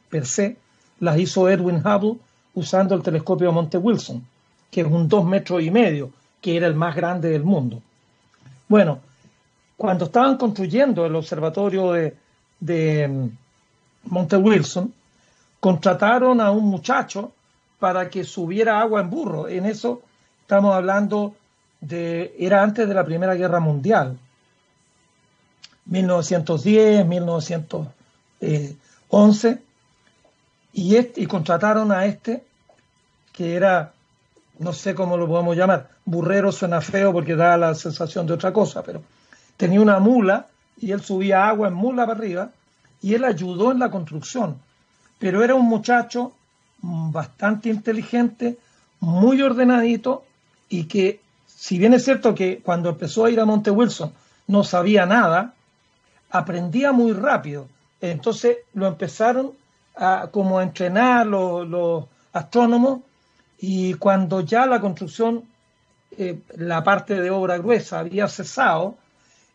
[0.09, 0.57] per se,
[1.01, 2.21] las hizo Edwin Hubble
[2.55, 4.23] usando el telescopio Monte Wilson,
[4.71, 7.81] que es un dos metros y medio, que era el más grande del mundo.
[8.69, 9.01] Bueno,
[9.77, 13.29] cuando estaban construyendo el observatorio de, mm,
[14.11, 14.93] Monte Wilson,
[15.61, 17.31] contrataron a un muchacho
[17.79, 19.49] para que subiera agua en burro.
[19.49, 20.03] En eso
[20.43, 21.35] estamos hablando
[21.81, 24.19] de, era antes de la Primera Guerra Mundial,
[25.87, 29.63] 1910, 1911,
[30.75, 32.45] y, este, y contrataron a este,
[33.33, 33.93] que era,
[34.59, 38.53] no sé cómo lo podemos llamar, burrero suena feo porque da la sensación de otra
[38.53, 39.01] cosa, pero
[39.57, 40.49] tenía una mula
[40.81, 42.51] y él subía agua en mula para arriba
[43.01, 44.59] y él ayudó en la construcción.
[45.19, 46.33] Pero era un muchacho
[46.83, 48.59] bastante inteligente,
[48.99, 50.25] muy ordenadito
[50.69, 54.13] y que, si bien es cierto que cuando empezó a ir a Monte Wilson
[54.49, 55.55] no sabía nada,
[56.31, 57.69] aprendía muy rápido.
[58.01, 59.53] Entonces lo empezaron
[59.97, 63.01] a como a entrenar los, astrónomos
[63.59, 65.45] y cuando ya la construcción,
[66.19, 68.97] eh, la parte de obra gruesa había cesado,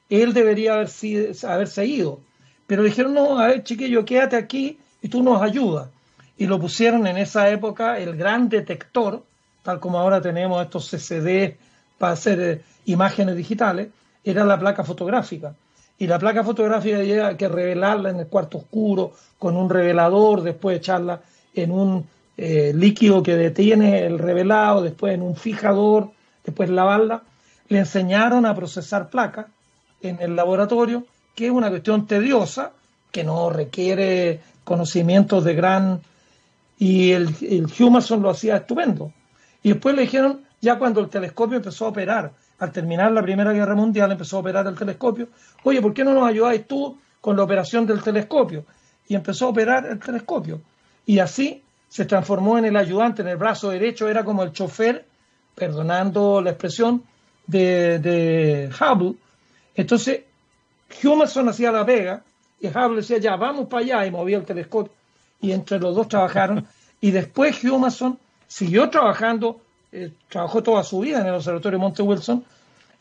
[0.10, 2.19] él debería haber, sido, haber seguido.
[2.67, 5.89] Pero dijeron, no, a ver, chiquillo, quédate aquí y tú nos ayudas.
[6.38, 9.23] Y lo pusieron en esa época el gran detector,
[9.62, 11.58] tal como ahora tenemos estos CCD
[11.97, 13.89] para hacer eh, imágenes digitales,
[14.23, 15.54] era la placa fotográfica.
[16.00, 20.78] Y la placa fotográfica había que revelarla en el cuarto oscuro con un revelador, después
[20.78, 21.22] echarla
[21.54, 22.08] en un
[22.38, 26.12] eh, líquido que detiene el revelado, después en un fijador,
[26.46, 27.24] después lavarla.
[27.68, 29.48] Le enseñaron a procesar placas
[30.02, 32.72] en el laboratorio, que es una cuestión tediosa,
[33.12, 36.02] que no requiere conocimientos de gran...
[36.78, 39.12] Y el, el Humason lo hacía estupendo.
[39.62, 43.54] Y después le dijeron, ya cuando el telescopio empezó a operar, al terminar la Primera
[43.54, 45.30] Guerra Mundial empezó a operar el telescopio,
[45.63, 48.65] oye, ¿por qué no nos ayudáis tú con la operación del telescopio?
[49.08, 50.62] Y empezó a operar el telescopio.
[51.06, 55.06] Y así se transformó en el ayudante, en el brazo derecho, era como el chofer,
[55.56, 57.04] perdonando la expresión,
[57.48, 59.15] de, de Hubble,
[59.80, 60.24] entonces,
[61.02, 62.22] Humason hacía la vega
[62.60, 64.91] y Hubble decía, ya, vamos para allá, y movía el telescopio.
[65.39, 66.67] Y entre los dos trabajaron.
[67.02, 72.43] Y después Humason siguió trabajando eh, trabajó toda su vida en el Observatorio Monte Wilson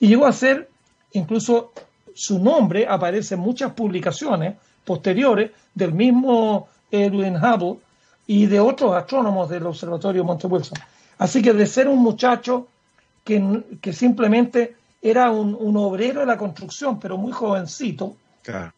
[0.00, 0.68] y llegó a ser,
[1.12, 1.72] incluso
[2.14, 7.80] su nombre aparece en muchas publicaciones posteriores del mismo Edwin Hubble
[8.26, 10.78] y de otros astrónomos del Observatorio Monte Wilson.
[11.18, 12.68] Así que de ser un muchacho
[13.24, 18.72] que, que simplemente era un, un, obrero de la construcción, pero muy jovencito, claro.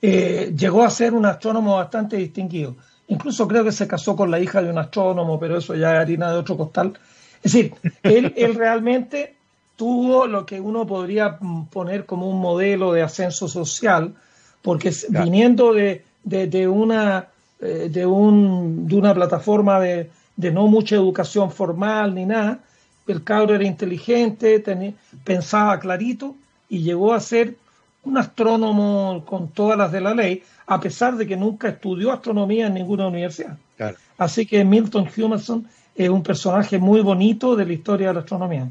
[0.00, 2.76] eh, llegó a ser un astrónomo bastante distinguido.
[3.08, 6.00] Incluso creo que se casó con la hija de un astrónomo, pero eso ya es
[6.00, 6.94] harina de otro costal.
[7.42, 9.34] Es decir, él, él realmente
[9.76, 11.38] tuvo lo que uno podría
[11.70, 14.14] poner como un modelo de ascenso social,
[14.62, 15.24] porque claro.
[15.24, 17.28] viniendo de, de, de una,
[17.60, 22.60] eh, de, un, de una plataforma de, de no mucha educación formal ni nada,
[23.08, 24.92] el cabro era inteligente, tenía,
[25.24, 26.36] pensaba clarito
[26.68, 27.56] y llegó a ser
[28.04, 32.66] un astrónomo con todas las de la ley, a pesar de que nunca estudió astronomía
[32.66, 33.56] en ninguna universidad.
[33.76, 33.96] Claro.
[34.18, 38.68] Así que Milton Humason es un personaje muy bonito de la historia de la astronomía.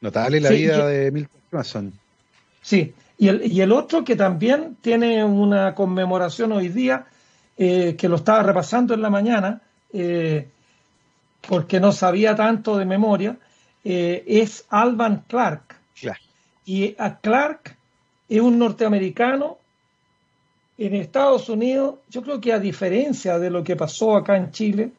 [0.00, 1.92] Notable la sí, vida y, de Milton Humason.
[2.62, 7.06] Sí, y el, y el otro que también tiene una conmemoración hoy día,
[7.56, 10.48] eh, que lo estaba repasando en la mañana, eh,
[11.48, 13.36] porque no sabía tanto de memoria,
[13.84, 15.76] eh, es Alvan Clark.
[15.98, 16.20] Claro.
[16.64, 17.76] Y a Clark
[18.28, 19.58] es un norteamericano
[20.78, 24.90] en Estados Unidos, yo creo que a diferencia de lo que pasó acá en Chile,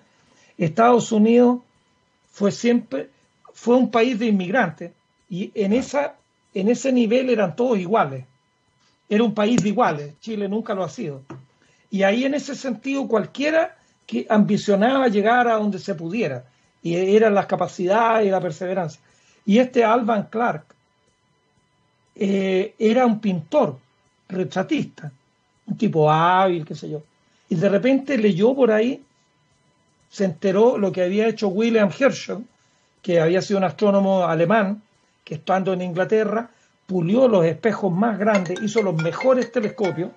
[0.57, 1.59] Estados Unidos
[2.31, 3.09] fue siempre
[3.53, 4.91] fue un país de inmigrantes
[5.29, 6.15] y en esa
[6.53, 8.25] en ese nivel eran todos iguales.
[9.09, 11.21] Era un país de iguales, Chile nunca lo ha sido.
[11.89, 16.45] Y ahí en ese sentido cualquiera que ambicionaba llegar a donde se pudiera,
[16.81, 19.01] y eran las capacidades y la perseverancia.
[19.45, 20.65] Y este Alvan Clark
[22.15, 23.77] eh, era un pintor,
[24.27, 25.11] retratista,
[25.65, 27.03] un tipo hábil, qué sé yo.
[27.49, 29.03] Y de repente leyó por ahí,
[30.09, 32.45] se enteró lo que había hecho William Herschel,
[33.01, 34.81] que había sido un astrónomo alemán,
[35.23, 36.49] que estando en Inglaterra,
[36.85, 40.11] pulió los espejos más grandes, hizo los mejores telescopios.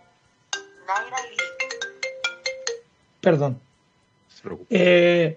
[3.20, 3.60] Perdón.
[4.70, 5.36] Eh,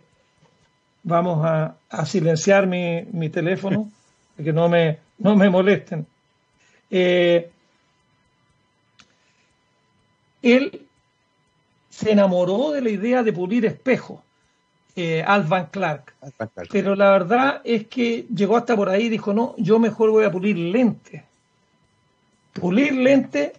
[1.04, 3.92] vamos a, a silenciar mi, mi, teléfono,
[4.38, 6.08] que no me, no me molesten.
[6.90, 7.50] Eh,
[10.42, 10.88] él
[11.90, 14.20] se enamoró de la idea de pulir espejos,
[14.96, 16.14] eh, Alvan Clark.
[16.38, 16.70] Clark.
[16.72, 20.26] Pero la verdad es que llegó hasta por ahí y dijo, no, yo mejor voy
[20.26, 21.24] a pulir lente.
[22.54, 23.54] Pulir lente,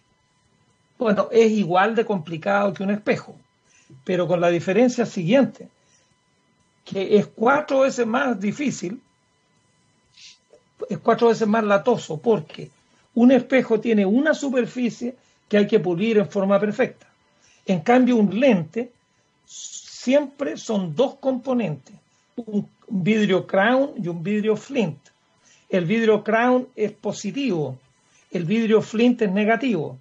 [0.98, 3.36] bueno, es igual de complicado que un espejo
[4.02, 5.68] pero con la diferencia siguiente,
[6.84, 9.00] que es cuatro veces más difícil,
[10.88, 12.70] es cuatro veces más latoso, porque
[13.14, 15.14] un espejo tiene una superficie
[15.48, 17.06] que hay que pulir en forma perfecta.
[17.66, 18.90] En cambio, un lente
[20.04, 21.96] siempre son dos componentes,
[22.36, 24.98] un vidrio crown y un vidrio flint.
[25.70, 27.78] El vidrio crown es positivo,
[28.30, 29.96] el vidrio flint es negativo,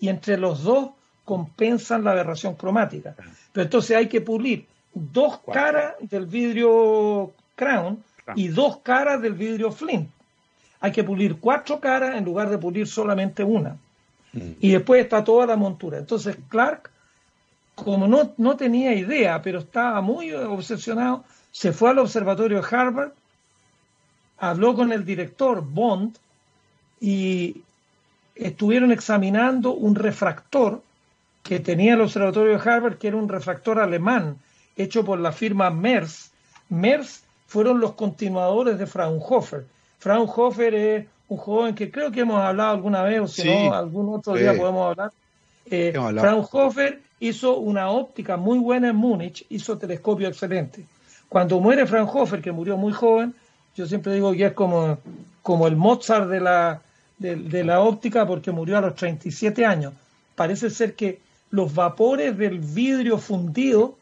[0.00, 0.90] y entre los dos
[1.26, 3.14] compensan la aberración cromática.
[3.52, 8.02] Pero entonces hay que pulir dos caras del vidrio crown
[8.36, 10.08] y dos caras del vidrio flint.
[10.80, 13.76] Hay que pulir cuatro caras en lugar de pulir solamente una.
[14.32, 14.52] Mm.
[14.60, 15.98] Y después está toda la montura.
[15.98, 16.90] Entonces Clark,
[17.74, 23.12] como no, no tenía idea, pero estaba muy obsesionado, se fue al observatorio de Harvard,
[24.38, 26.16] habló con el director Bond
[27.00, 27.62] y
[28.34, 30.82] estuvieron examinando un refractor
[31.42, 34.38] que tenía el observatorio de Harvard, que era un refractor alemán
[34.76, 36.30] hecho por la firma Mers.
[36.68, 39.66] Mers fueron los continuadores de Fraunhofer.
[39.98, 43.74] Fraunhofer es un joven que creo que hemos hablado alguna vez, o si sí, no,
[43.74, 44.40] algún otro sí.
[44.40, 45.12] día podemos hablar.
[45.66, 50.86] Eh, Fraunhofer hizo una óptica muy buena en Múnich, hizo telescopio excelente.
[51.28, 53.34] Cuando muere Fraunhofer, que murió muy joven,
[53.74, 54.98] yo siempre digo que es como,
[55.42, 56.82] como el Mozart de la,
[57.18, 59.94] de, de la óptica porque murió a los 37 años.
[60.34, 63.96] Parece ser que los vapores del vidrio fundido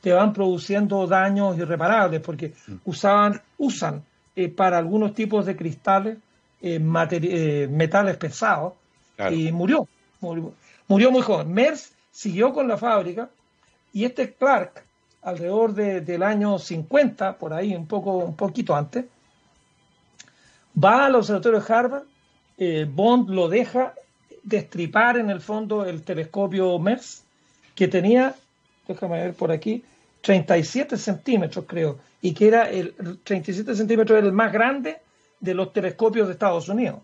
[0.00, 2.74] te van produciendo daños irreparables porque mm.
[2.84, 4.02] usaban, usan
[4.34, 6.18] eh, para algunos tipos de cristales
[6.60, 8.74] eh, eh, metales pesados
[9.16, 9.34] claro.
[9.34, 9.88] y murió,
[10.20, 10.52] murió,
[10.88, 11.10] murió.
[11.10, 11.52] muy joven.
[11.52, 13.30] Mers siguió con la fábrica
[13.92, 14.84] y este Clark,
[15.22, 19.06] alrededor de, del año 50, por ahí, un, poco, un poquito antes,
[20.82, 22.04] va al observatorio de Harvard,
[22.58, 23.94] eh, Bond lo deja
[24.42, 27.24] destripar en el fondo el telescopio MERS,
[27.74, 28.34] que tenía,
[28.86, 29.82] déjame ver por aquí,
[30.20, 32.94] 37 centímetros creo, y que era el
[33.24, 34.98] 37 centímetros era el más grande
[35.40, 37.00] de los telescopios de Estados Unidos.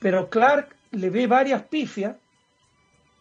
[0.00, 2.16] Pero Clark le ve varias pifias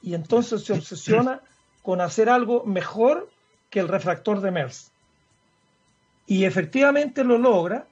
[0.01, 1.41] y entonces se obsesiona
[1.81, 3.29] con hacer algo mejor
[3.69, 4.91] que el refractor de MERS.
[6.27, 7.87] Y efectivamente lo logra,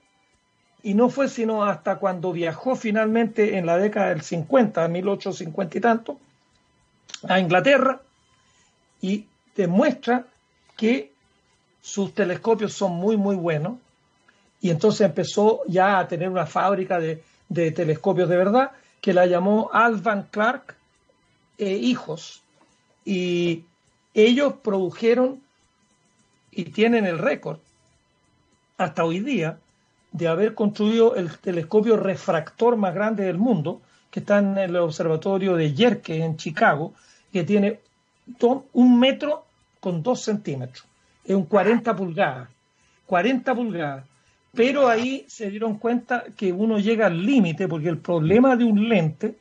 [0.82, 5.80] y no fue sino hasta cuando viajó finalmente en la década del 50, 1850 y
[5.80, 6.18] tanto,
[7.28, 8.00] a Inglaterra,
[9.00, 10.26] y demuestra
[10.76, 11.12] que
[11.80, 13.78] sus telescopios son muy, muy buenos,
[14.60, 19.26] y entonces empezó ya a tener una fábrica de, de telescopios de verdad, que la
[19.26, 20.77] llamó Alvan Clark
[21.58, 22.42] e Hijos,
[23.04, 23.64] y
[24.14, 25.40] ellos produjeron
[26.50, 27.58] y tienen el récord
[28.76, 29.58] hasta hoy día
[30.12, 33.80] de haber construido el telescopio refractor más grande del mundo,
[34.10, 36.94] que está en el observatorio de Yerke en Chicago,
[37.32, 37.80] que tiene
[38.72, 39.44] un metro
[39.80, 40.86] con dos centímetros.
[41.24, 42.48] Es un 40 pulgadas.
[43.06, 44.04] 40 pulgadas.
[44.52, 48.88] Pero ahí se dieron cuenta que uno llega al límite, porque el problema de un
[48.88, 49.36] lente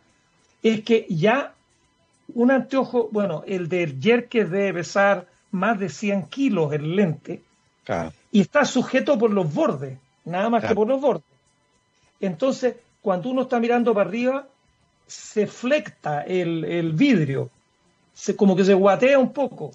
[0.61, 1.53] es que ya
[2.34, 7.42] un anteojo, bueno, el de Yerke debe pesar más de 100 kilos el lente
[8.32, 11.24] y está sujeto por los bordes, nada más que por los bordes.
[12.20, 14.48] Entonces, cuando uno está mirando para arriba,
[15.06, 17.50] se flecta el, vidrio,
[18.14, 19.72] se, como que se guatea un poco.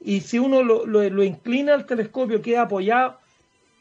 [0.00, 3.18] Y si uno lo, inclina al telescopio, queda apoyado,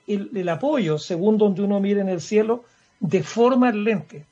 [0.08, 2.66] el, apoyo, según donde uno mire en el cielo,
[3.00, 4.26] deforma el lente.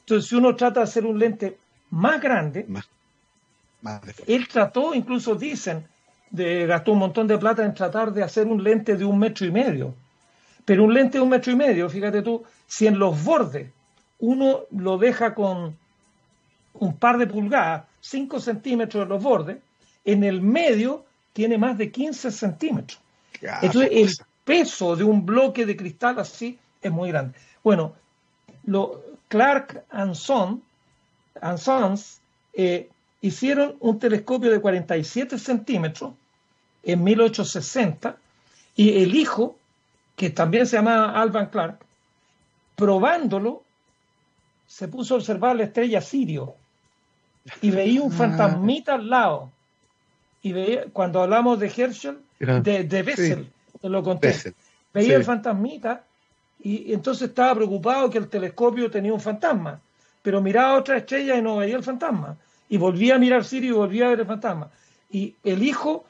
[0.00, 1.58] Entonces, si uno trata de hacer un lente
[1.94, 2.66] más grande,
[4.26, 5.86] él trató, incluso dicen,
[6.30, 9.46] de, gastó un montón de plata en tratar de hacer un lente de un metro
[9.46, 9.94] y medio.
[10.64, 13.70] Pero un lente de un metro y medio, fíjate tú, si en los bordes
[14.18, 15.76] uno lo deja con
[16.74, 19.58] un par de pulgadas, 5 centímetros en los bordes,
[20.04, 22.98] en el medio tiene más de 15 centímetros.
[23.62, 24.10] Entonces el
[24.44, 27.38] peso de un bloque de cristal así es muy grande.
[27.62, 27.94] Bueno,
[28.64, 30.62] lo, Clark and, Son,
[31.40, 32.20] and Sons
[32.52, 32.88] eh,
[33.20, 36.12] hicieron un telescopio de 47 centímetros
[36.82, 38.16] en 1860
[38.76, 39.56] y el hijo,
[40.16, 41.78] que también se llamaba Alvan Clark,
[42.76, 43.62] probándolo,
[44.66, 46.54] se puso a observar la estrella Sirio
[47.60, 48.16] y veía un ah.
[48.16, 49.50] fantasmita al lado.
[50.42, 54.54] Y veía, cuando hablamos de Herschel, de, de Bessel, lo conté,
[54.92, 56.04] veía el fantasmita
[56.62, 59.80] y, entonces estaba preocupado que el telescopio tenía un fantasma,
[60.24, 62.34] pero miraba otra estrella y no veía el fantasma
[62.70, 64.70] y volvía a mirar Sirio y volvía a ver el fantasma.
[65.10, 66.06] Y el hijo,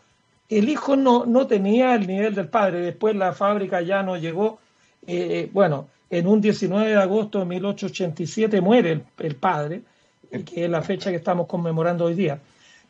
[0.49, 2.81] el hijo no, no tenía el nivel del padre.
[2.81, 4.61] Después la fábrica ya no llegó.
[5.05, 9.83] Eh, bueno, en un 19 de agosto de 1887 muere el, padre,
[10.31, 12.39] que es la fecha que estamos conmemorando hoy día.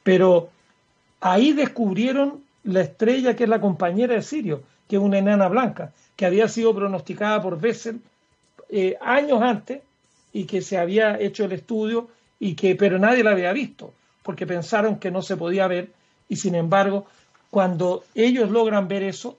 [0.02, 0.50] Pero
[1.22, 5.90] ahí descubrieron la estrella que es la compañera de Sirio, que es una enana blanca,
[6.16, 8.00] que había sido pronosticada por Bessel
[8.68, 9.80] eh, años antes
[10.34, 12.08] y que se había hecho el estudio
[12.38, 15.92] y que pero nadie la había visto porque pensaron que no se podía ver
[16.28, 17.06] y sin embargo
[17.48, 19.38] cuando ellos logran ver eso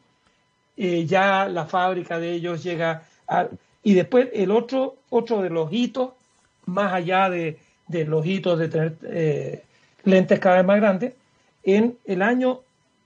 [0.77, 3.47] eh, ya la fábrica de ellos llega a,
[3.83, 6.11] y después el otro otro de los hitos
[6.65, 9.63] más allá de, los hitos de tener eh,
[10.05, 11.13] lentes cada vez más grandes
[11.63, 12.61] en el año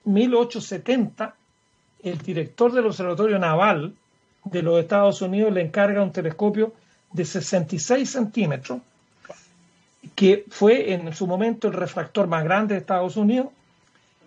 [0.05, 1.35] 1870
[2.03, 3.95] el director del observatorio naval
[4.45, 6.71] de los Estados Unidos le encarga un telescopio
[7.11, 8.81] de 66 centímetros
[10.15, 13.49] que fue en su momento el refractor más grande de Estados Unidos,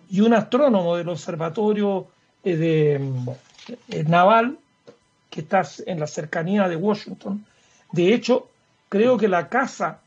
[0.09, 2.07] y un astrónomo del observatorio
[2.43, 2.95] eh, de,
[3.89, 4.57] eh, naval
[5.29, 7.43] que está en la cercanía de Washington.
[7.91, 8.47] De hecho,
[8.89, 9.99] creo que la casa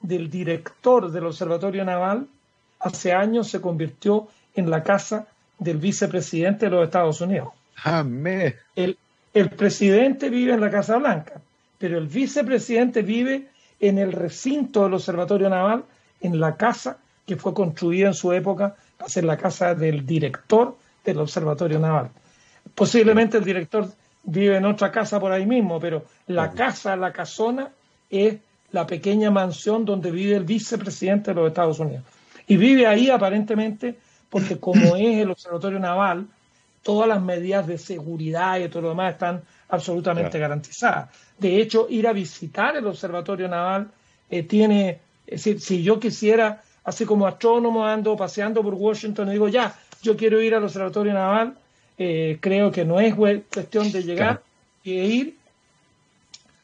[0.00, 2.26] del director del observatorio naval
[2.80, 5.26] hace años se convirtió en la casa
[5.58, 7.50] del vicepresidente de los Estados Unidos.
[7.84, 8.54] Amén.
[8.74, 8.96] El,
[9.34, 11.40] el presidente vive en la Casa Blanca,
[11.82, 13.48] pero el vicepresidente vive
[13.80, 15.82] en el recinto del Observatorio Naval,
[16.20, 20.76] en la casa que fue construida en su época para ser la casa del director
[21.04, 22.10] del Observatorio Naval.
[22.76, 23.88] Posiblemente el director
[24.22, 27.68] vive en otra casa por ahí mismo, pero la casa, la casona,
[28.08, 28.36] es
[28.70, 32.04] la pequeña mansión donde vive el vicepresidente de los Estados Unidos.
[32.46, 33.98] Y vive ahí aparentemente
[34.30, 36.28] porque como es el Observatorio Naval,
[36.84, 39.42] todas las medidas de seguridad y todo lo demás están
[39.72, 41.08] absolutamente garantizadas.
[41.38, 43.90] De hecho, ir a visitar el observatorio naval
[44.28, 49.32] eh, tiene, es decir, si yo quisiera, así como astrónomo ando paseando por Washington y
[49.32, 51.54] digo, ya, yo quiero ir al observatorio naval,
[51.96, 54.42] eh, creo que no es cuestión de llegar
[54.84, 55.36] y ir,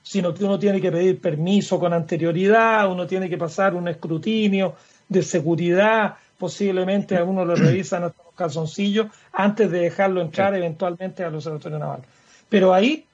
[0.03, 4.75] sino que uno tiene que pedir permiso con anterioridad, uno tiene que pasar un escrutinio
[5.09, 11.35] de seguridad, posiblemente a uno lo revisan los calzoncillos antes de dejarlo entrar eventualmente al
[11.35, 12.03] observatorio naval.
[12.49, 13.05] Pero ahí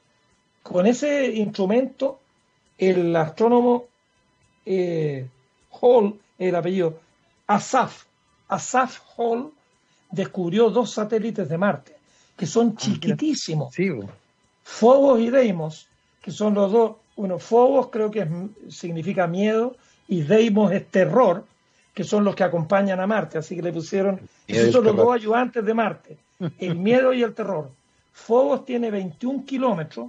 [0.62, 2.20] con ese instrumento,
[2.78, 3.85] el astrónomo
[4.64, 5.26] eh,
[5.80, 6.99] Hall, el apellido,
[7.47, 8.05] Asaf,
[8.49, 9.53] Asaf Hall,
[10.11, 11.97] descubrió dos satélites de Marte.
[12.37, 13.74] que son ah, chiquitísimos.
[13.74, 13.91] Sí,
[14.62, 15.87] Fobos y Deimos,
[16.22, 16.97] que son los dos.
[17.16, 18.26] Bueno, Fobos creo que
[18.68, 19.76] significa miedo
[20.09, 21.45] y Deimos es terror,
[21.93, 23.39] que son los que acompañan a Marte.
[23.39, 24.20] Así que le pusieron.
[24.47, 26.16] Esos son los dos ayudantes de Marte:
[26.59, 27.70] el miedo y el terror.
[28.15, 30.09] Fobos tiene 21 kilómetros,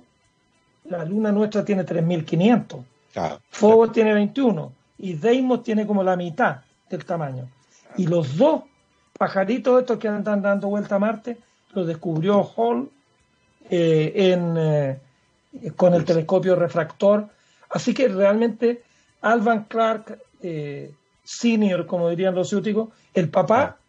[0.85, 2.83] la luna nuestra tiene 3.500.
[3.11, 3.41] Claro.
[3.49, 7.49] Fobos tiene 21 y Deimos tiene como la mitad del tamaño.
[7.97, 8.61] Y los dos
[9.17, 11.37] pajaritos estos que andan dando vuelta a Marte
[11.73, 12.89] los descubrió Hall
[13.69, 14.99] eh, en, eh,
[15.75, 17.27] con el telescopio refractor.
[17.71, 18.83] Así que realmente
[19.21, 20.93] Alvan Clark eh,
[21.23, 23.79] Senior, como dirían los ciúticos, el papá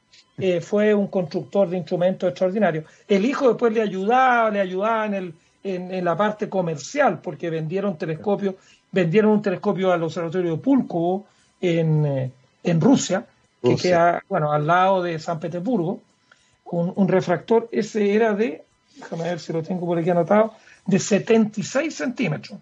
[0.61, 2.85] fue un constructor de instrumentos extraordinarios.
[3.09, 5.35] El hijo después le ayudaba, le ayudaba en, el,
[5.65, 8.55] en, la parte comercial, porque vendieron telescopios,
[8.93, 11.27] vendieron un telescopio al observatorio de Pulkovo
[11.61, 12.33] en,
[12.63, 13.25] en Rusia,
[13.63, 16.01] que queda bueno, al lado de San Petersburgo,
[16.67, 18.63] un, un, refractor, ese era de,
[18.97, 20.55] déjame ver si lo tengo por aquí anotado,
[20.87, 22.59] de 76 centímetros.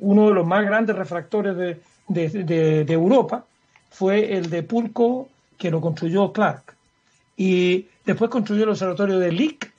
[0.00, 3.44] Uno de los más grandes refractores de, de, de, Europa
[3.90, 5.28] fue el de Pulco,
[5.58, 6.74] que lo construyó Clark.
[7.36, 9.72] Y después construyó el observatorio de Lick,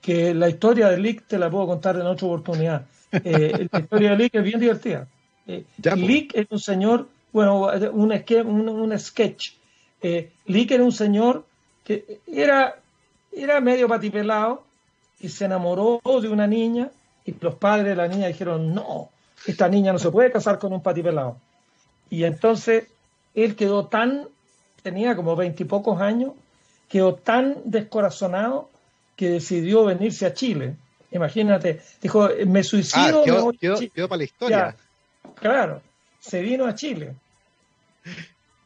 [0.00, 2.86] que la historia de Lick te la puedo contar en otra oportunidad.
[3.12, 5.06] Eh, la historia de Lick es bien divertida.
[5.46, 5.98] Eh, pues.
[5.98, 8.12] Lick es un señor bueno, un,
[8.46, 9.52] un, un sketch.
[10.00, 11.44] Eh, Lick era un señor
[11.84, 12.76] que era,
[13.32, 14.64] era medio patipelado
[15.20, 16.90] y se enamoró de una niña
[17.24, 19.10] y los padres de la niña dijeron, no,
[19.46, 21.36] esta niña no se puede casar con un patipelado.
[22.10, 22.88] Y entonces
[23.34, 24.28] él quedó tan,
[24.82, 26.32] tenía como veintipocos años,
[26.88, 28.70] quedó tan descorazonado
[29.16, 30.76] que decidió venirse a Chile.
[31.10, 33.22] Imagínate, dijo, me suicido.
[33.22, 34.76] Ah, quedó, para la historia.
[35.34, 35.82] claro,
[36.20, 37.14] se vino a Chile,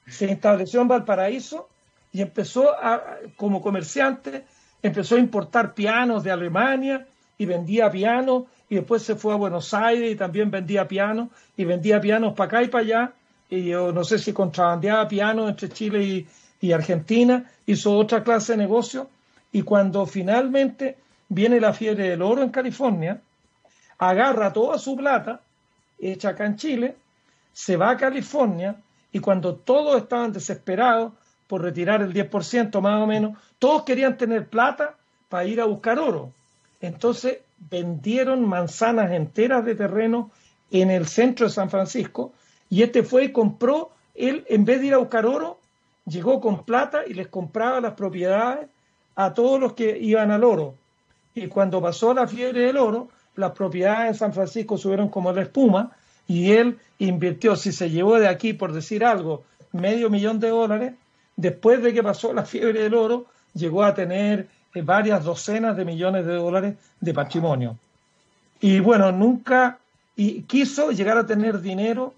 [0.08, 1.68] se estableció en Valparaíso
[2.12, 4.44] y empezó a, como comerciante,
[4.82, 7.06] empezó a importar pianos de Alemania
[7.38, 11.64] y vendía pianos y después se fue a Buenos Aires y también vendía pianos y
[11.64, 13.12] vendía pianos para acá y para allá
[13.52, 16.26] y yo no sé si contrabandeaba pianos entre Chile y,
[16.62, 19.10] y Argentina, hizo otra clase de negocio
[19.52, 20.96] y cuando finalmente
[21.28, 23.20] viene la fiebre del oro en California,
[23.98, 25.42] agarra toda su plata
[25.98, 26.96] hecha acá en Chile
[27.52, 28.74] se va a California
[29.12, 31.12] y cuando todos estaban desesperados
[31.46, 34.96] por retirar el 10% más o menos, todos querían tener plata
[35.28, 36.32] para ir a buscar oro.
[36.80, 37.40] Entonces
[37.70, 40.30] vendieron manzanas enteras de terreno
[40.70, 42.32] en el centro de San Francisco
[42.72, 45.58] y este fue y compró, él en vez de ir a buscar oro,
[46.06, 48.66] llegó con plata y les compraba las propiedades
[49.14, 50.74] a todos los que iban al oro.
[51.34, 55.42] Y cuando pasó la fiebre del oro, las propiedades en San Francisco subieron como la
[55.42, 55.90] espuma
[56.26, 60.94] y él invirtió, si se llevó de aquí, por decir algo, medio millón de dólares,
[61.36, 65.84] después de que pasó la fiebre del oro, llegó a tener eh, varias docenas de
[65.84, 67.76] millones de dólares de patrimonio.
[68.62, 69.78] Y bueno, nunca
[70.16, 72.14] y quiso llegar a tener dinero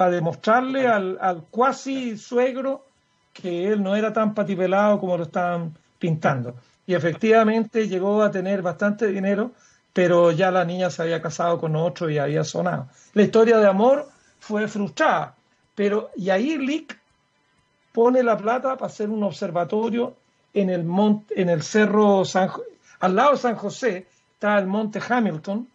[0.00, 2.86] para demostrarle al, al cuasi suegro
[3.34, 6.54] que él no era tan patipelado como lo estaban pintando.
[6.86, 9.50] Y efectivamente llegó a tener bastante dinero
[9.92, 12.88] pero ya la niña se había casado con otro y había sonado.
[13.12, 15.34] La historia de amor fue frustrada,
[15.74, 16.98] pero y ahí Lick
[17.92, 20.14] pone la plata para hacer un observatorio
[20.54, 22.48] en el monte, en el cerro San,
[23.00, 25.68] al lado de San José está el monte Hamilton,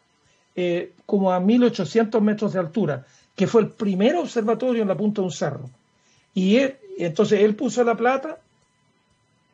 [0.55, 3.05] eh, como a 1800 metros de altura,
[3.35, 5.69] que fue el primer observatorio en la punta de un cerro.
[6.33, 6.59] Y
[6.97, 8.37] entonces él puso la plata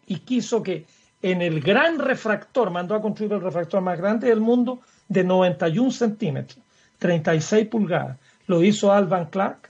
[0.08, 0.86] y quiso que
[1.22, 5.92] en el gran refractor, mandó a construir el refractor más grande del mundo de 91
[5.92, 6.58] centímetros,
[7.00, 8.18] 36 pulgadas.
[8.48, 9.70] Lo hizo Alvan Clark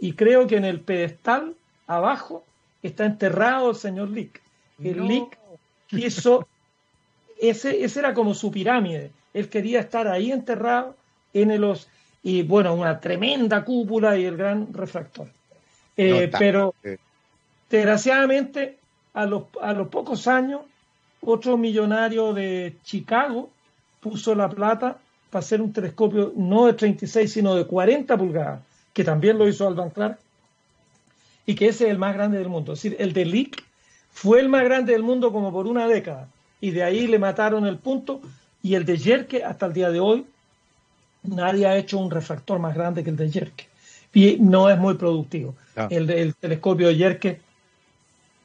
[0.00, 1.54] y creo que en el pedestal
[1.86, 2.44] abajo
[2.82, 4.40] está enterrado el señor Lick.
[4.82, 5.38] El Lick
[5.86, 6.48] quiso,
[7.40, 9.12] ese, ese era como su pirámide.
[9.32, 10.96] Él quería estar ahí enterrado
[11.32, 11.62] en el
[12.22, 15.28] y bueno, una tremenda cúpula y el gran refractor.
[15.96, 16.74] Eh, pero
[17.68, 18.78] desgraciadamente
[19.14, 20.62] a los, a los pocos años
[21.20, 23.50] otro millonario de Chicago
[24.00, 24.98] puso la plata
[25.30, 28.60] para hacer un telescopio no de 36, sino de 40 pulgadas,
[28.92, 30.18] que también lo hizo Alban Clark,
[31.46, 32.72] y que ese es el más grande del mundo.
[32.72, 33.64] Es decir, el de Lick
[34.10, 36.28] fue el más grande del mundo como por una década,
[36.60, 38.20] y de ahí le mataron el punto,
[38.62, 40.26] y el de Yerke hasta el día de hoy,
[41.22, 43.68] nadie ha hecho un refractor más grande que el de Yerke,
[44.12, 45.54] y no es muy productivo.
[45.76, 45.88] Ah.
[45.90, 47.40] El, el telescopio de Yerke,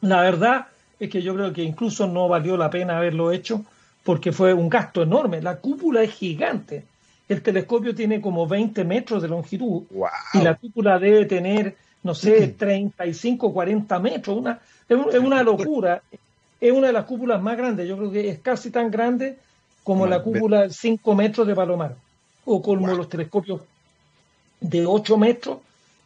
[0.01, 0.67] la verdad,
[0.99, 3.63] es que yo creo que incluso no valió la pena haberlo hecho
[4.03, 5.41] porque fue un gasto enorme.
[5.41, 6.86] La cúpula es gigante.
[7.28, 9.84] El telescopio tiene como 20 metros de longitud
[10.34, 14.38] y la cúpula debe tener, no sé, 35, 40 metros.
[14.38, 16.01] Una, es, una locura.
[16.61, 17.88] es una de las cúpulas más grandes.
[17.88, 19.38] Yo creo que es casi tan grande
[19.84, 21.95] como la cúpula de 5 metros de Palomar
[22.48, 23.62] o como los telescopios
[24.62, 25.58] de 8 metros.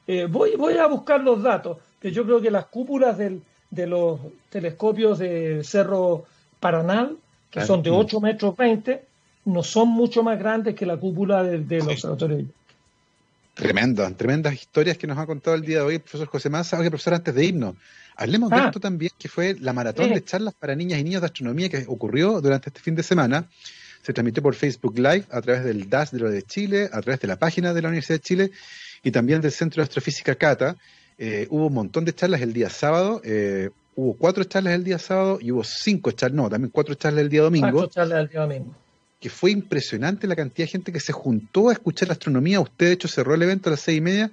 [0.08, 3.88] Eh, voy, voy a buscar los datos, que yo creo que las cúpulas del, de
[3.88, 4.20] los
[4.50, 6.26] telescopios de Cerro
[6.60, 7.18] Paranal,
[7.52, 9.04] que son de 8 metros 20,
[9.46, 12.46] no son mucho más grandes que la cúpula del de observatorio.
[13.54, 16.80] Tremendo, tremendas historias que nos ha contado el día de hoy el profesor José Massa.
[16.80, 17.76] Oye, profesor, antes de irnos,
[18.16, 18.66] hablemos de ah.
[18.66, 21.86] esto también, que fue la maratón de charlas para niñas y niños de astronomía que
[21.88, 23.48] ocurrió durante este fin de semana.
[24.02, 27.20] Se transmitió por Facebook Live a través del DAS de lo de Chile, a través
[27.20, 28.52] de la página de la Universidad de Chile
[29.04, 30.78] y también del Centro de Astrofísica CATA.
[31.18, 33.22] Eh, hubo un montón de charlas el día sábado.
[33.24, 37.22] Eh, hubo cuatro charlas el día sábado y hubo cinco charlas, no, también cuatro charlas
[37.22, 37.72] el día domingo.
[37.72, 38.76] Cuatro charlas el día domingo
[39.22, 42.60] que fue impresionante la cantidad de gente que se juntó a escuchar la astronomía.
[42.60, 44.32] Usted, de hecho, cerró el evento a las seis y media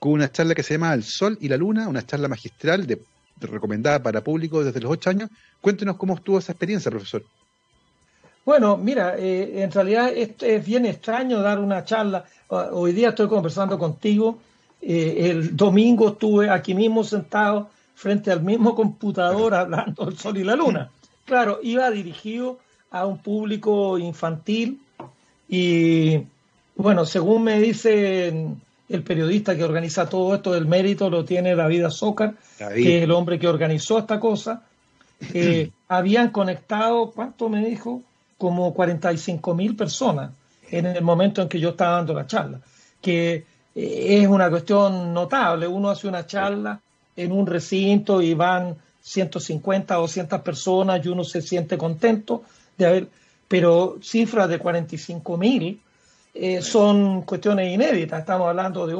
[0.00, 3.00] con una charla que se llama El Sol y la Luna, una charla magistral de,
[3.40, 5.30] recomendada para público desde los ocho años.
[5.60, 7.24] Cuéntenos cómo estuvo esa experiencia, profesor.
[8.44, 12.24] Bueno, mira, eh, en realidad es, es, bien extraño dar una charla.
[12.48, 14.38] Hoy día estoy conversando contigo.
[14.82, 20.44] Eh, el domingo estuve aquí mismo sentado frente al mismo computador hablando del Sol y
[20.44, 20.90] la Luna.
[21.24, 22.58] Claro, iba dirigido
[22.90, 24.80] a un público infantil
[25.48, 26.18] y
[26.76, 28.28] bueno, según me dice
[28.88, 33.10] el periodista que organiza todo esto, el mérito lo tiene David Azócar, que es el
[33.10, 34.62] hombre que organizó esta cosa.
[35.32, 38.02] Eh, habían conectado, ¿cuánto me dijo?
[38.44, 40.30] Como 45 mil personas
[40.70, 42.60] en el momento en que yo estaba dando la charla,
[43.00, 45.66] que eh, es una cuestión notable.
[45.66, 46.78] Uno hace una charla
[47.16, 52.42] en un recinto y van 150 o 200 personas y uno se siente contento,
[52.76, 53.08] de haber,
[53.48, 55.80] pero cifras de 45 mil
[56.34, 58.94] eh, son cuestiones inéditas, estamos hablando de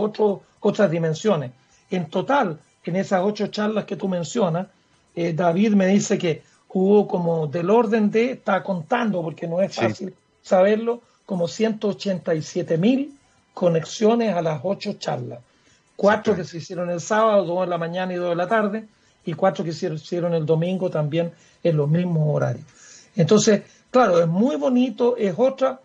[0.61, 1.51] otras dimensiones.
[1.91, 4.69] En total, en esas ocho charlas que tú mencionas,
[5.15, 9.75] eh, David me dice que hubo como del orden de, está contando porque no es
[9.75, 10.13] fácil
[10.43, 13.17] saberlo, como 187 mil
[13.55, 15.39] conexiones a las ocho charlas.
[15.97, 18.85] Cuatro que se hicieron el sábado, dos en la mañana y dos en la tarde,
[19.25, 22.67] y cuatro que se hicieron el domingo también en los mismos horarios.
[23.15, 25.81] Entonces, claro, es muy bonito, es otra.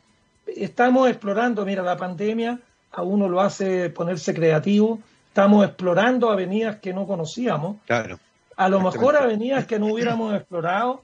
[0.47, 2.59] Estamos explorando, mira, la pandemia
[2.91, 4.99] a uno lo hace ponerse creativo.
[5.27, 7.77] Estamos explorando avenidas que no conocíamos.
[7.85, 8.19] Claro.
[8.59, 11.01] A lo mejor avenidas que no hubiéramos explorado.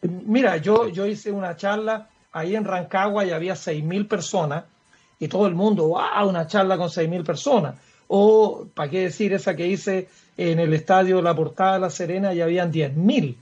[0.00, 4.64] Mira, yo, yo hice una charla ahí en Rancagua y había 6.000 personas
[5.18, 7.74] y todo el mundo, wow, una charla con 6.000 personas.
[8.08, 12.32] O, ¿para qué decir esa que hice en el estadio La Portada de La Serena
[12.32, 13.36] y habían 10.000?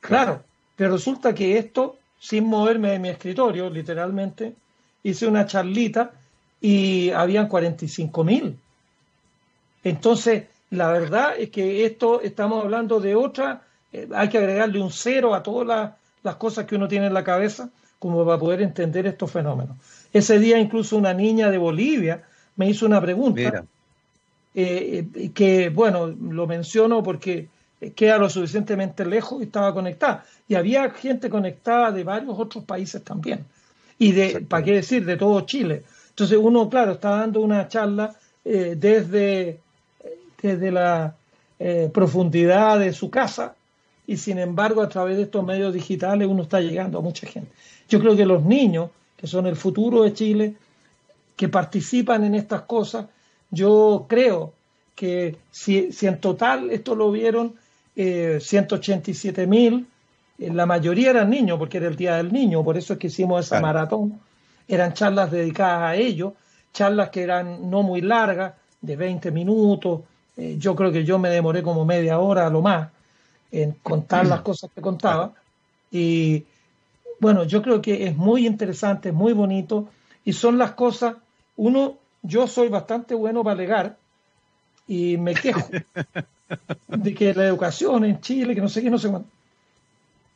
[0.00, 0.42] Claro,
[0.76, 4.52] pero resulta que esto, sin moverme de mi escritorio, literalmente,
[5.02, 6.10] hice una charlita
[6.60, 8.58] y habían 45 mil.
[9.82, 13.62] Entonces, la verdad es que esto estamos hablando de otra,
[13.92, 15.92] eh, hay que agregarle un cero a todas
[16.22, 19.76] las, cosas que uno tiene en la cabeza como para poder entender estos fenómenos.
[20.12, 22.22] Ese día incluso una niña de Bolivia
[22.56, 23.64] me hizo una pregunta
[24.54, 27.48] eh, eh, que, bueno, lo menciono porque
[27.94, 30.24] queda lo suficientemente lejos y estaba conectada.
[30.48, 33.46] Y había gente conectada de varios otros países también.
[33.98, 35.04] Y de, ¿para qué decir?
[35.04, 35.84] De todo Chile.
[36.10, 38.14] Entonces uno, claro, está dando una charla
[38.44, 39.60] eh, desde,
[40.40, 41.16] desde la
[41.58, 43.54] eh, profundidad de su casa
[44.06, 47.50] y sin embargo a través de estos medios digitales uno está llegando a mucha gente.
[47.88, 50.54] Yo creo que los niños, que son el futuro de Chile,
[51.36, 53.06] que participan en estas cosas,
[53.50, 54.52] yo creo
[54.94, 57.54] que si, si en total esto lo vieron
[57.94, 59.86] 187 eh, mil,
[60.38, 63.08] eh, la mayoría eran niños, porque era el Día del Niño, por eso es que
[63.08, 64.20] hicimos esa maratón.
[64.68, 66.34] Eran charlas dedicadas a ellos,
[66.72, 70.02] charlas que eran no muy largas, de 20 minutos.
[70.38, 72.88] Eh, yo creo que yo me demoré como media hora a lo más
[73.50, 75.32] en contar las cosas que contaba.
[75.90, 76.44] Y
[77.18, 79.88] bueno, yo creo que es muy interesante, muy bonito,
[80.24, 81.16] y son las cosas,
[81.56, 83.96] uno, yo soy bastante bueno para alegar,
[84.86, 85.68] y me quejo.
[86.88, 89.28] de que la educación en Chile, que no sé qué, no sé cuánto.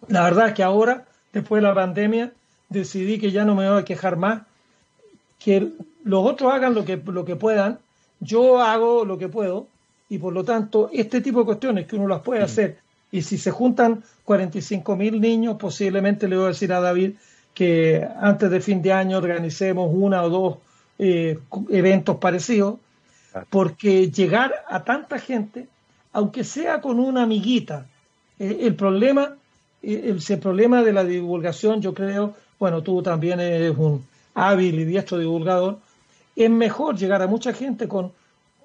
[0.09, 2.33] La verdad es que ahora, después de la pandemia,
[2.69, 4.43] decidí que ya no me voy a quejar más,
[5.39, 5.73] que
[6.05, 7.79] los otros hagan lo que, lo que puedan,
[8.21, 9.69] yo hago lo que puedo,
[10.13, 12.45] y por lo tanto, este tipo de cuestiones que uno las puede mm.
[12.45, 12.79] hacer,
[13.11, 17.13] y si se juntan 45 mil niños, posiblemente le voy a decir a David
[17.55, 20.57] que antes de fin de año organicemos una o dos
[20.99, 21.39] eh,
[21.71, 22.75] eventos parecidos,
[23.49, 25.67] porque llegar a tanta gente
[26.13, 27.87] aunque sea con una amiguita.
[28.39, 29.35] Eh, el problema,
[29.83, 34.05] eh, el, problema de la divulgación, yo creo, bueno, tú también eres un
[34.35, 35.79] hábil y diestro divulgador,
[36.37, 38.13] es mejor llegar a mucha gente con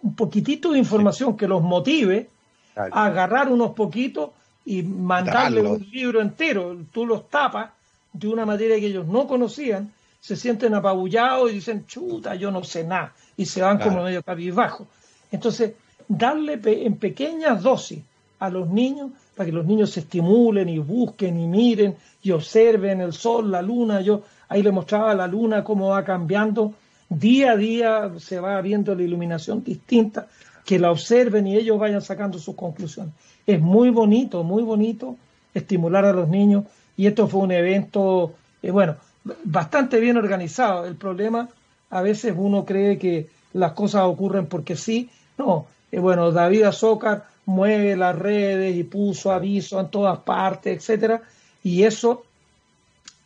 [0.04, 2.30] un poquitito de información que los motive
[2.76, 4.32] a agarrar unos poquitos
[4.66, 6.78] y mandarle un libro entero.
[6.92, 7.72] Tú los tapas
[8.14, 12.64] de una materia que ellos no conocían, se sienten apabullados y dicen, chuta, yo no
[12.64, 14.88] sé nada, y se van como medio cabizbajo.
[15.32, 15.74] Entonces,
[16.08, 18.04] darle en pequeñas dosis
[18.40, 23.02] a los niños para que los niños se estimulen y busquen y miren y observen
[23.02, 24.02] el sol, la luna.
[24.02, 26.74] Yo ahí le mostraba la luna cómo va cambiando.
[27.10, 30.28] Día a día se va viendo la iluminación distinta,
[30.66, 33.14] que la observen y ellos vayan sacando sus conclusiones.
[33.46, 35.16] Es muy bonito, muy bonito
[35.54, 36.66] estimular a los niños
[36.98, 38.98] y esto fue un evento, eh, bueno,
[39.46, 40.86] bastante bien organizado.
[40.86, 41.48] El problema,
[41.90, 45.10] a veces uno cree que las cosas ocurren porque sí.
[45.38, 51.22] No, eh, bueno, David Azócar mueve las redes y puso aviso en todas partes, etcétera,
[51.64, 52.24] y eso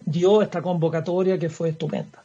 [0.06, 2.24] dio esta convocatoria que fue estupenda.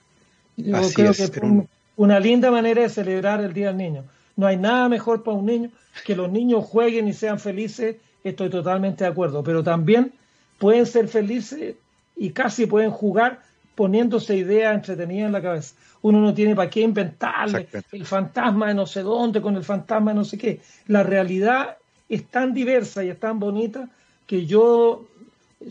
[0.56, 4.04] Yo creo que fue una linda manera de celebrar el Día del Niño.
[4.36, 5.70] No hay nada mejor para un niño
[6.04, 10.12] que los niños jueguen y sean felices, estoy totalmente de acuerdo, pero también
[10.58, 11.76] pueden ser felices
[12.16, 13.40] y casi pueden jugar
[13.74, 15.74] poniéndose ideas entretenidas en la cabeza.
[16.02, 20.12] Uno no tiene para qué inventarle el fantasma de no sé dónde con el fantasma
[20.12, 20.60] de no sé qué.
[20.86, 21.76] La realidad
[22.08, 23.88] es tan diversa y es tan bonita
[24.26, 25.06] que yo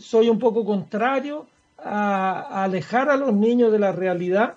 [0.00, 1.46] soy un poco contrario
[1.78, 4.56] a, alejar a los niños de la realidad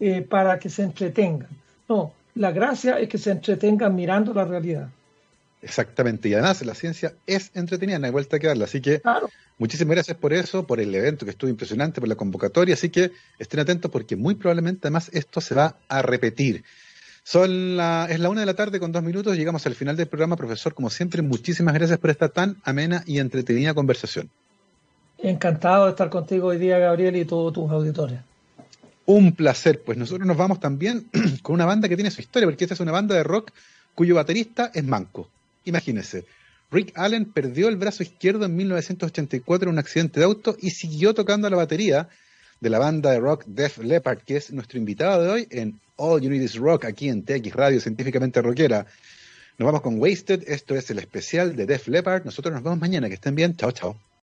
[0.00, 1.48] eh, para que se entretengan.
[1.88, 4.88] No, la gracia es que se entretengan mirando la realidad.
[5.60, 8.66] Exactamente, y además la ciencia es entretenida, no hay vuelta que darla.
[8.66, 9.02] Así que
[9.58, 12.74] muchísimas gracias por eso, por el evento que estuvo impresionante, por la convocatoria.
[12.74, 16.62] Así que estén atentos porque muy probablemente además esto se va a repetir.
[17.24, 20.06] Son la, es la una de la tarde con dos minutos, llegamos al final del
[20.06, 20.36] programa.
[20.36, 24.30] Profesor, como siempre, muchísimas gracias por esta tan amena y entretenida conversación.
[25.18, 28.20] Encantado de estar contigo hoy día, Gabriel, y todos tus auditores.
[29.10, 31.08] Un placer, pues nosotros nos vamos también
[31.42, 33.52] con una banda que tiene su historia, porque esta es una banda de rock
[33.94, 35.30] cuyo baterista es manco.
[35.64, 36.26] Imagínense,
[36.70, 41.14] Rick Allen perdió el brazo izquierdo en 1984 en un accidente de auto y siguió
[41.14, 42.10] tocando la batería
[42.60, 46.20] de la banda de rock Def Leppard, que es nuestro invitado de hoy en All
[46.20, 48.84] You Need Is Rock aquí en TX Radio Científicamente Rockera.
[49.56, 52.26] Nos vamos con Wasted, esto es el especial de Def Leppard.
[52.26, 53.56] Nosotros nos vemos mañana, que estén bien.
[53.56, 53.96] Chao, chao.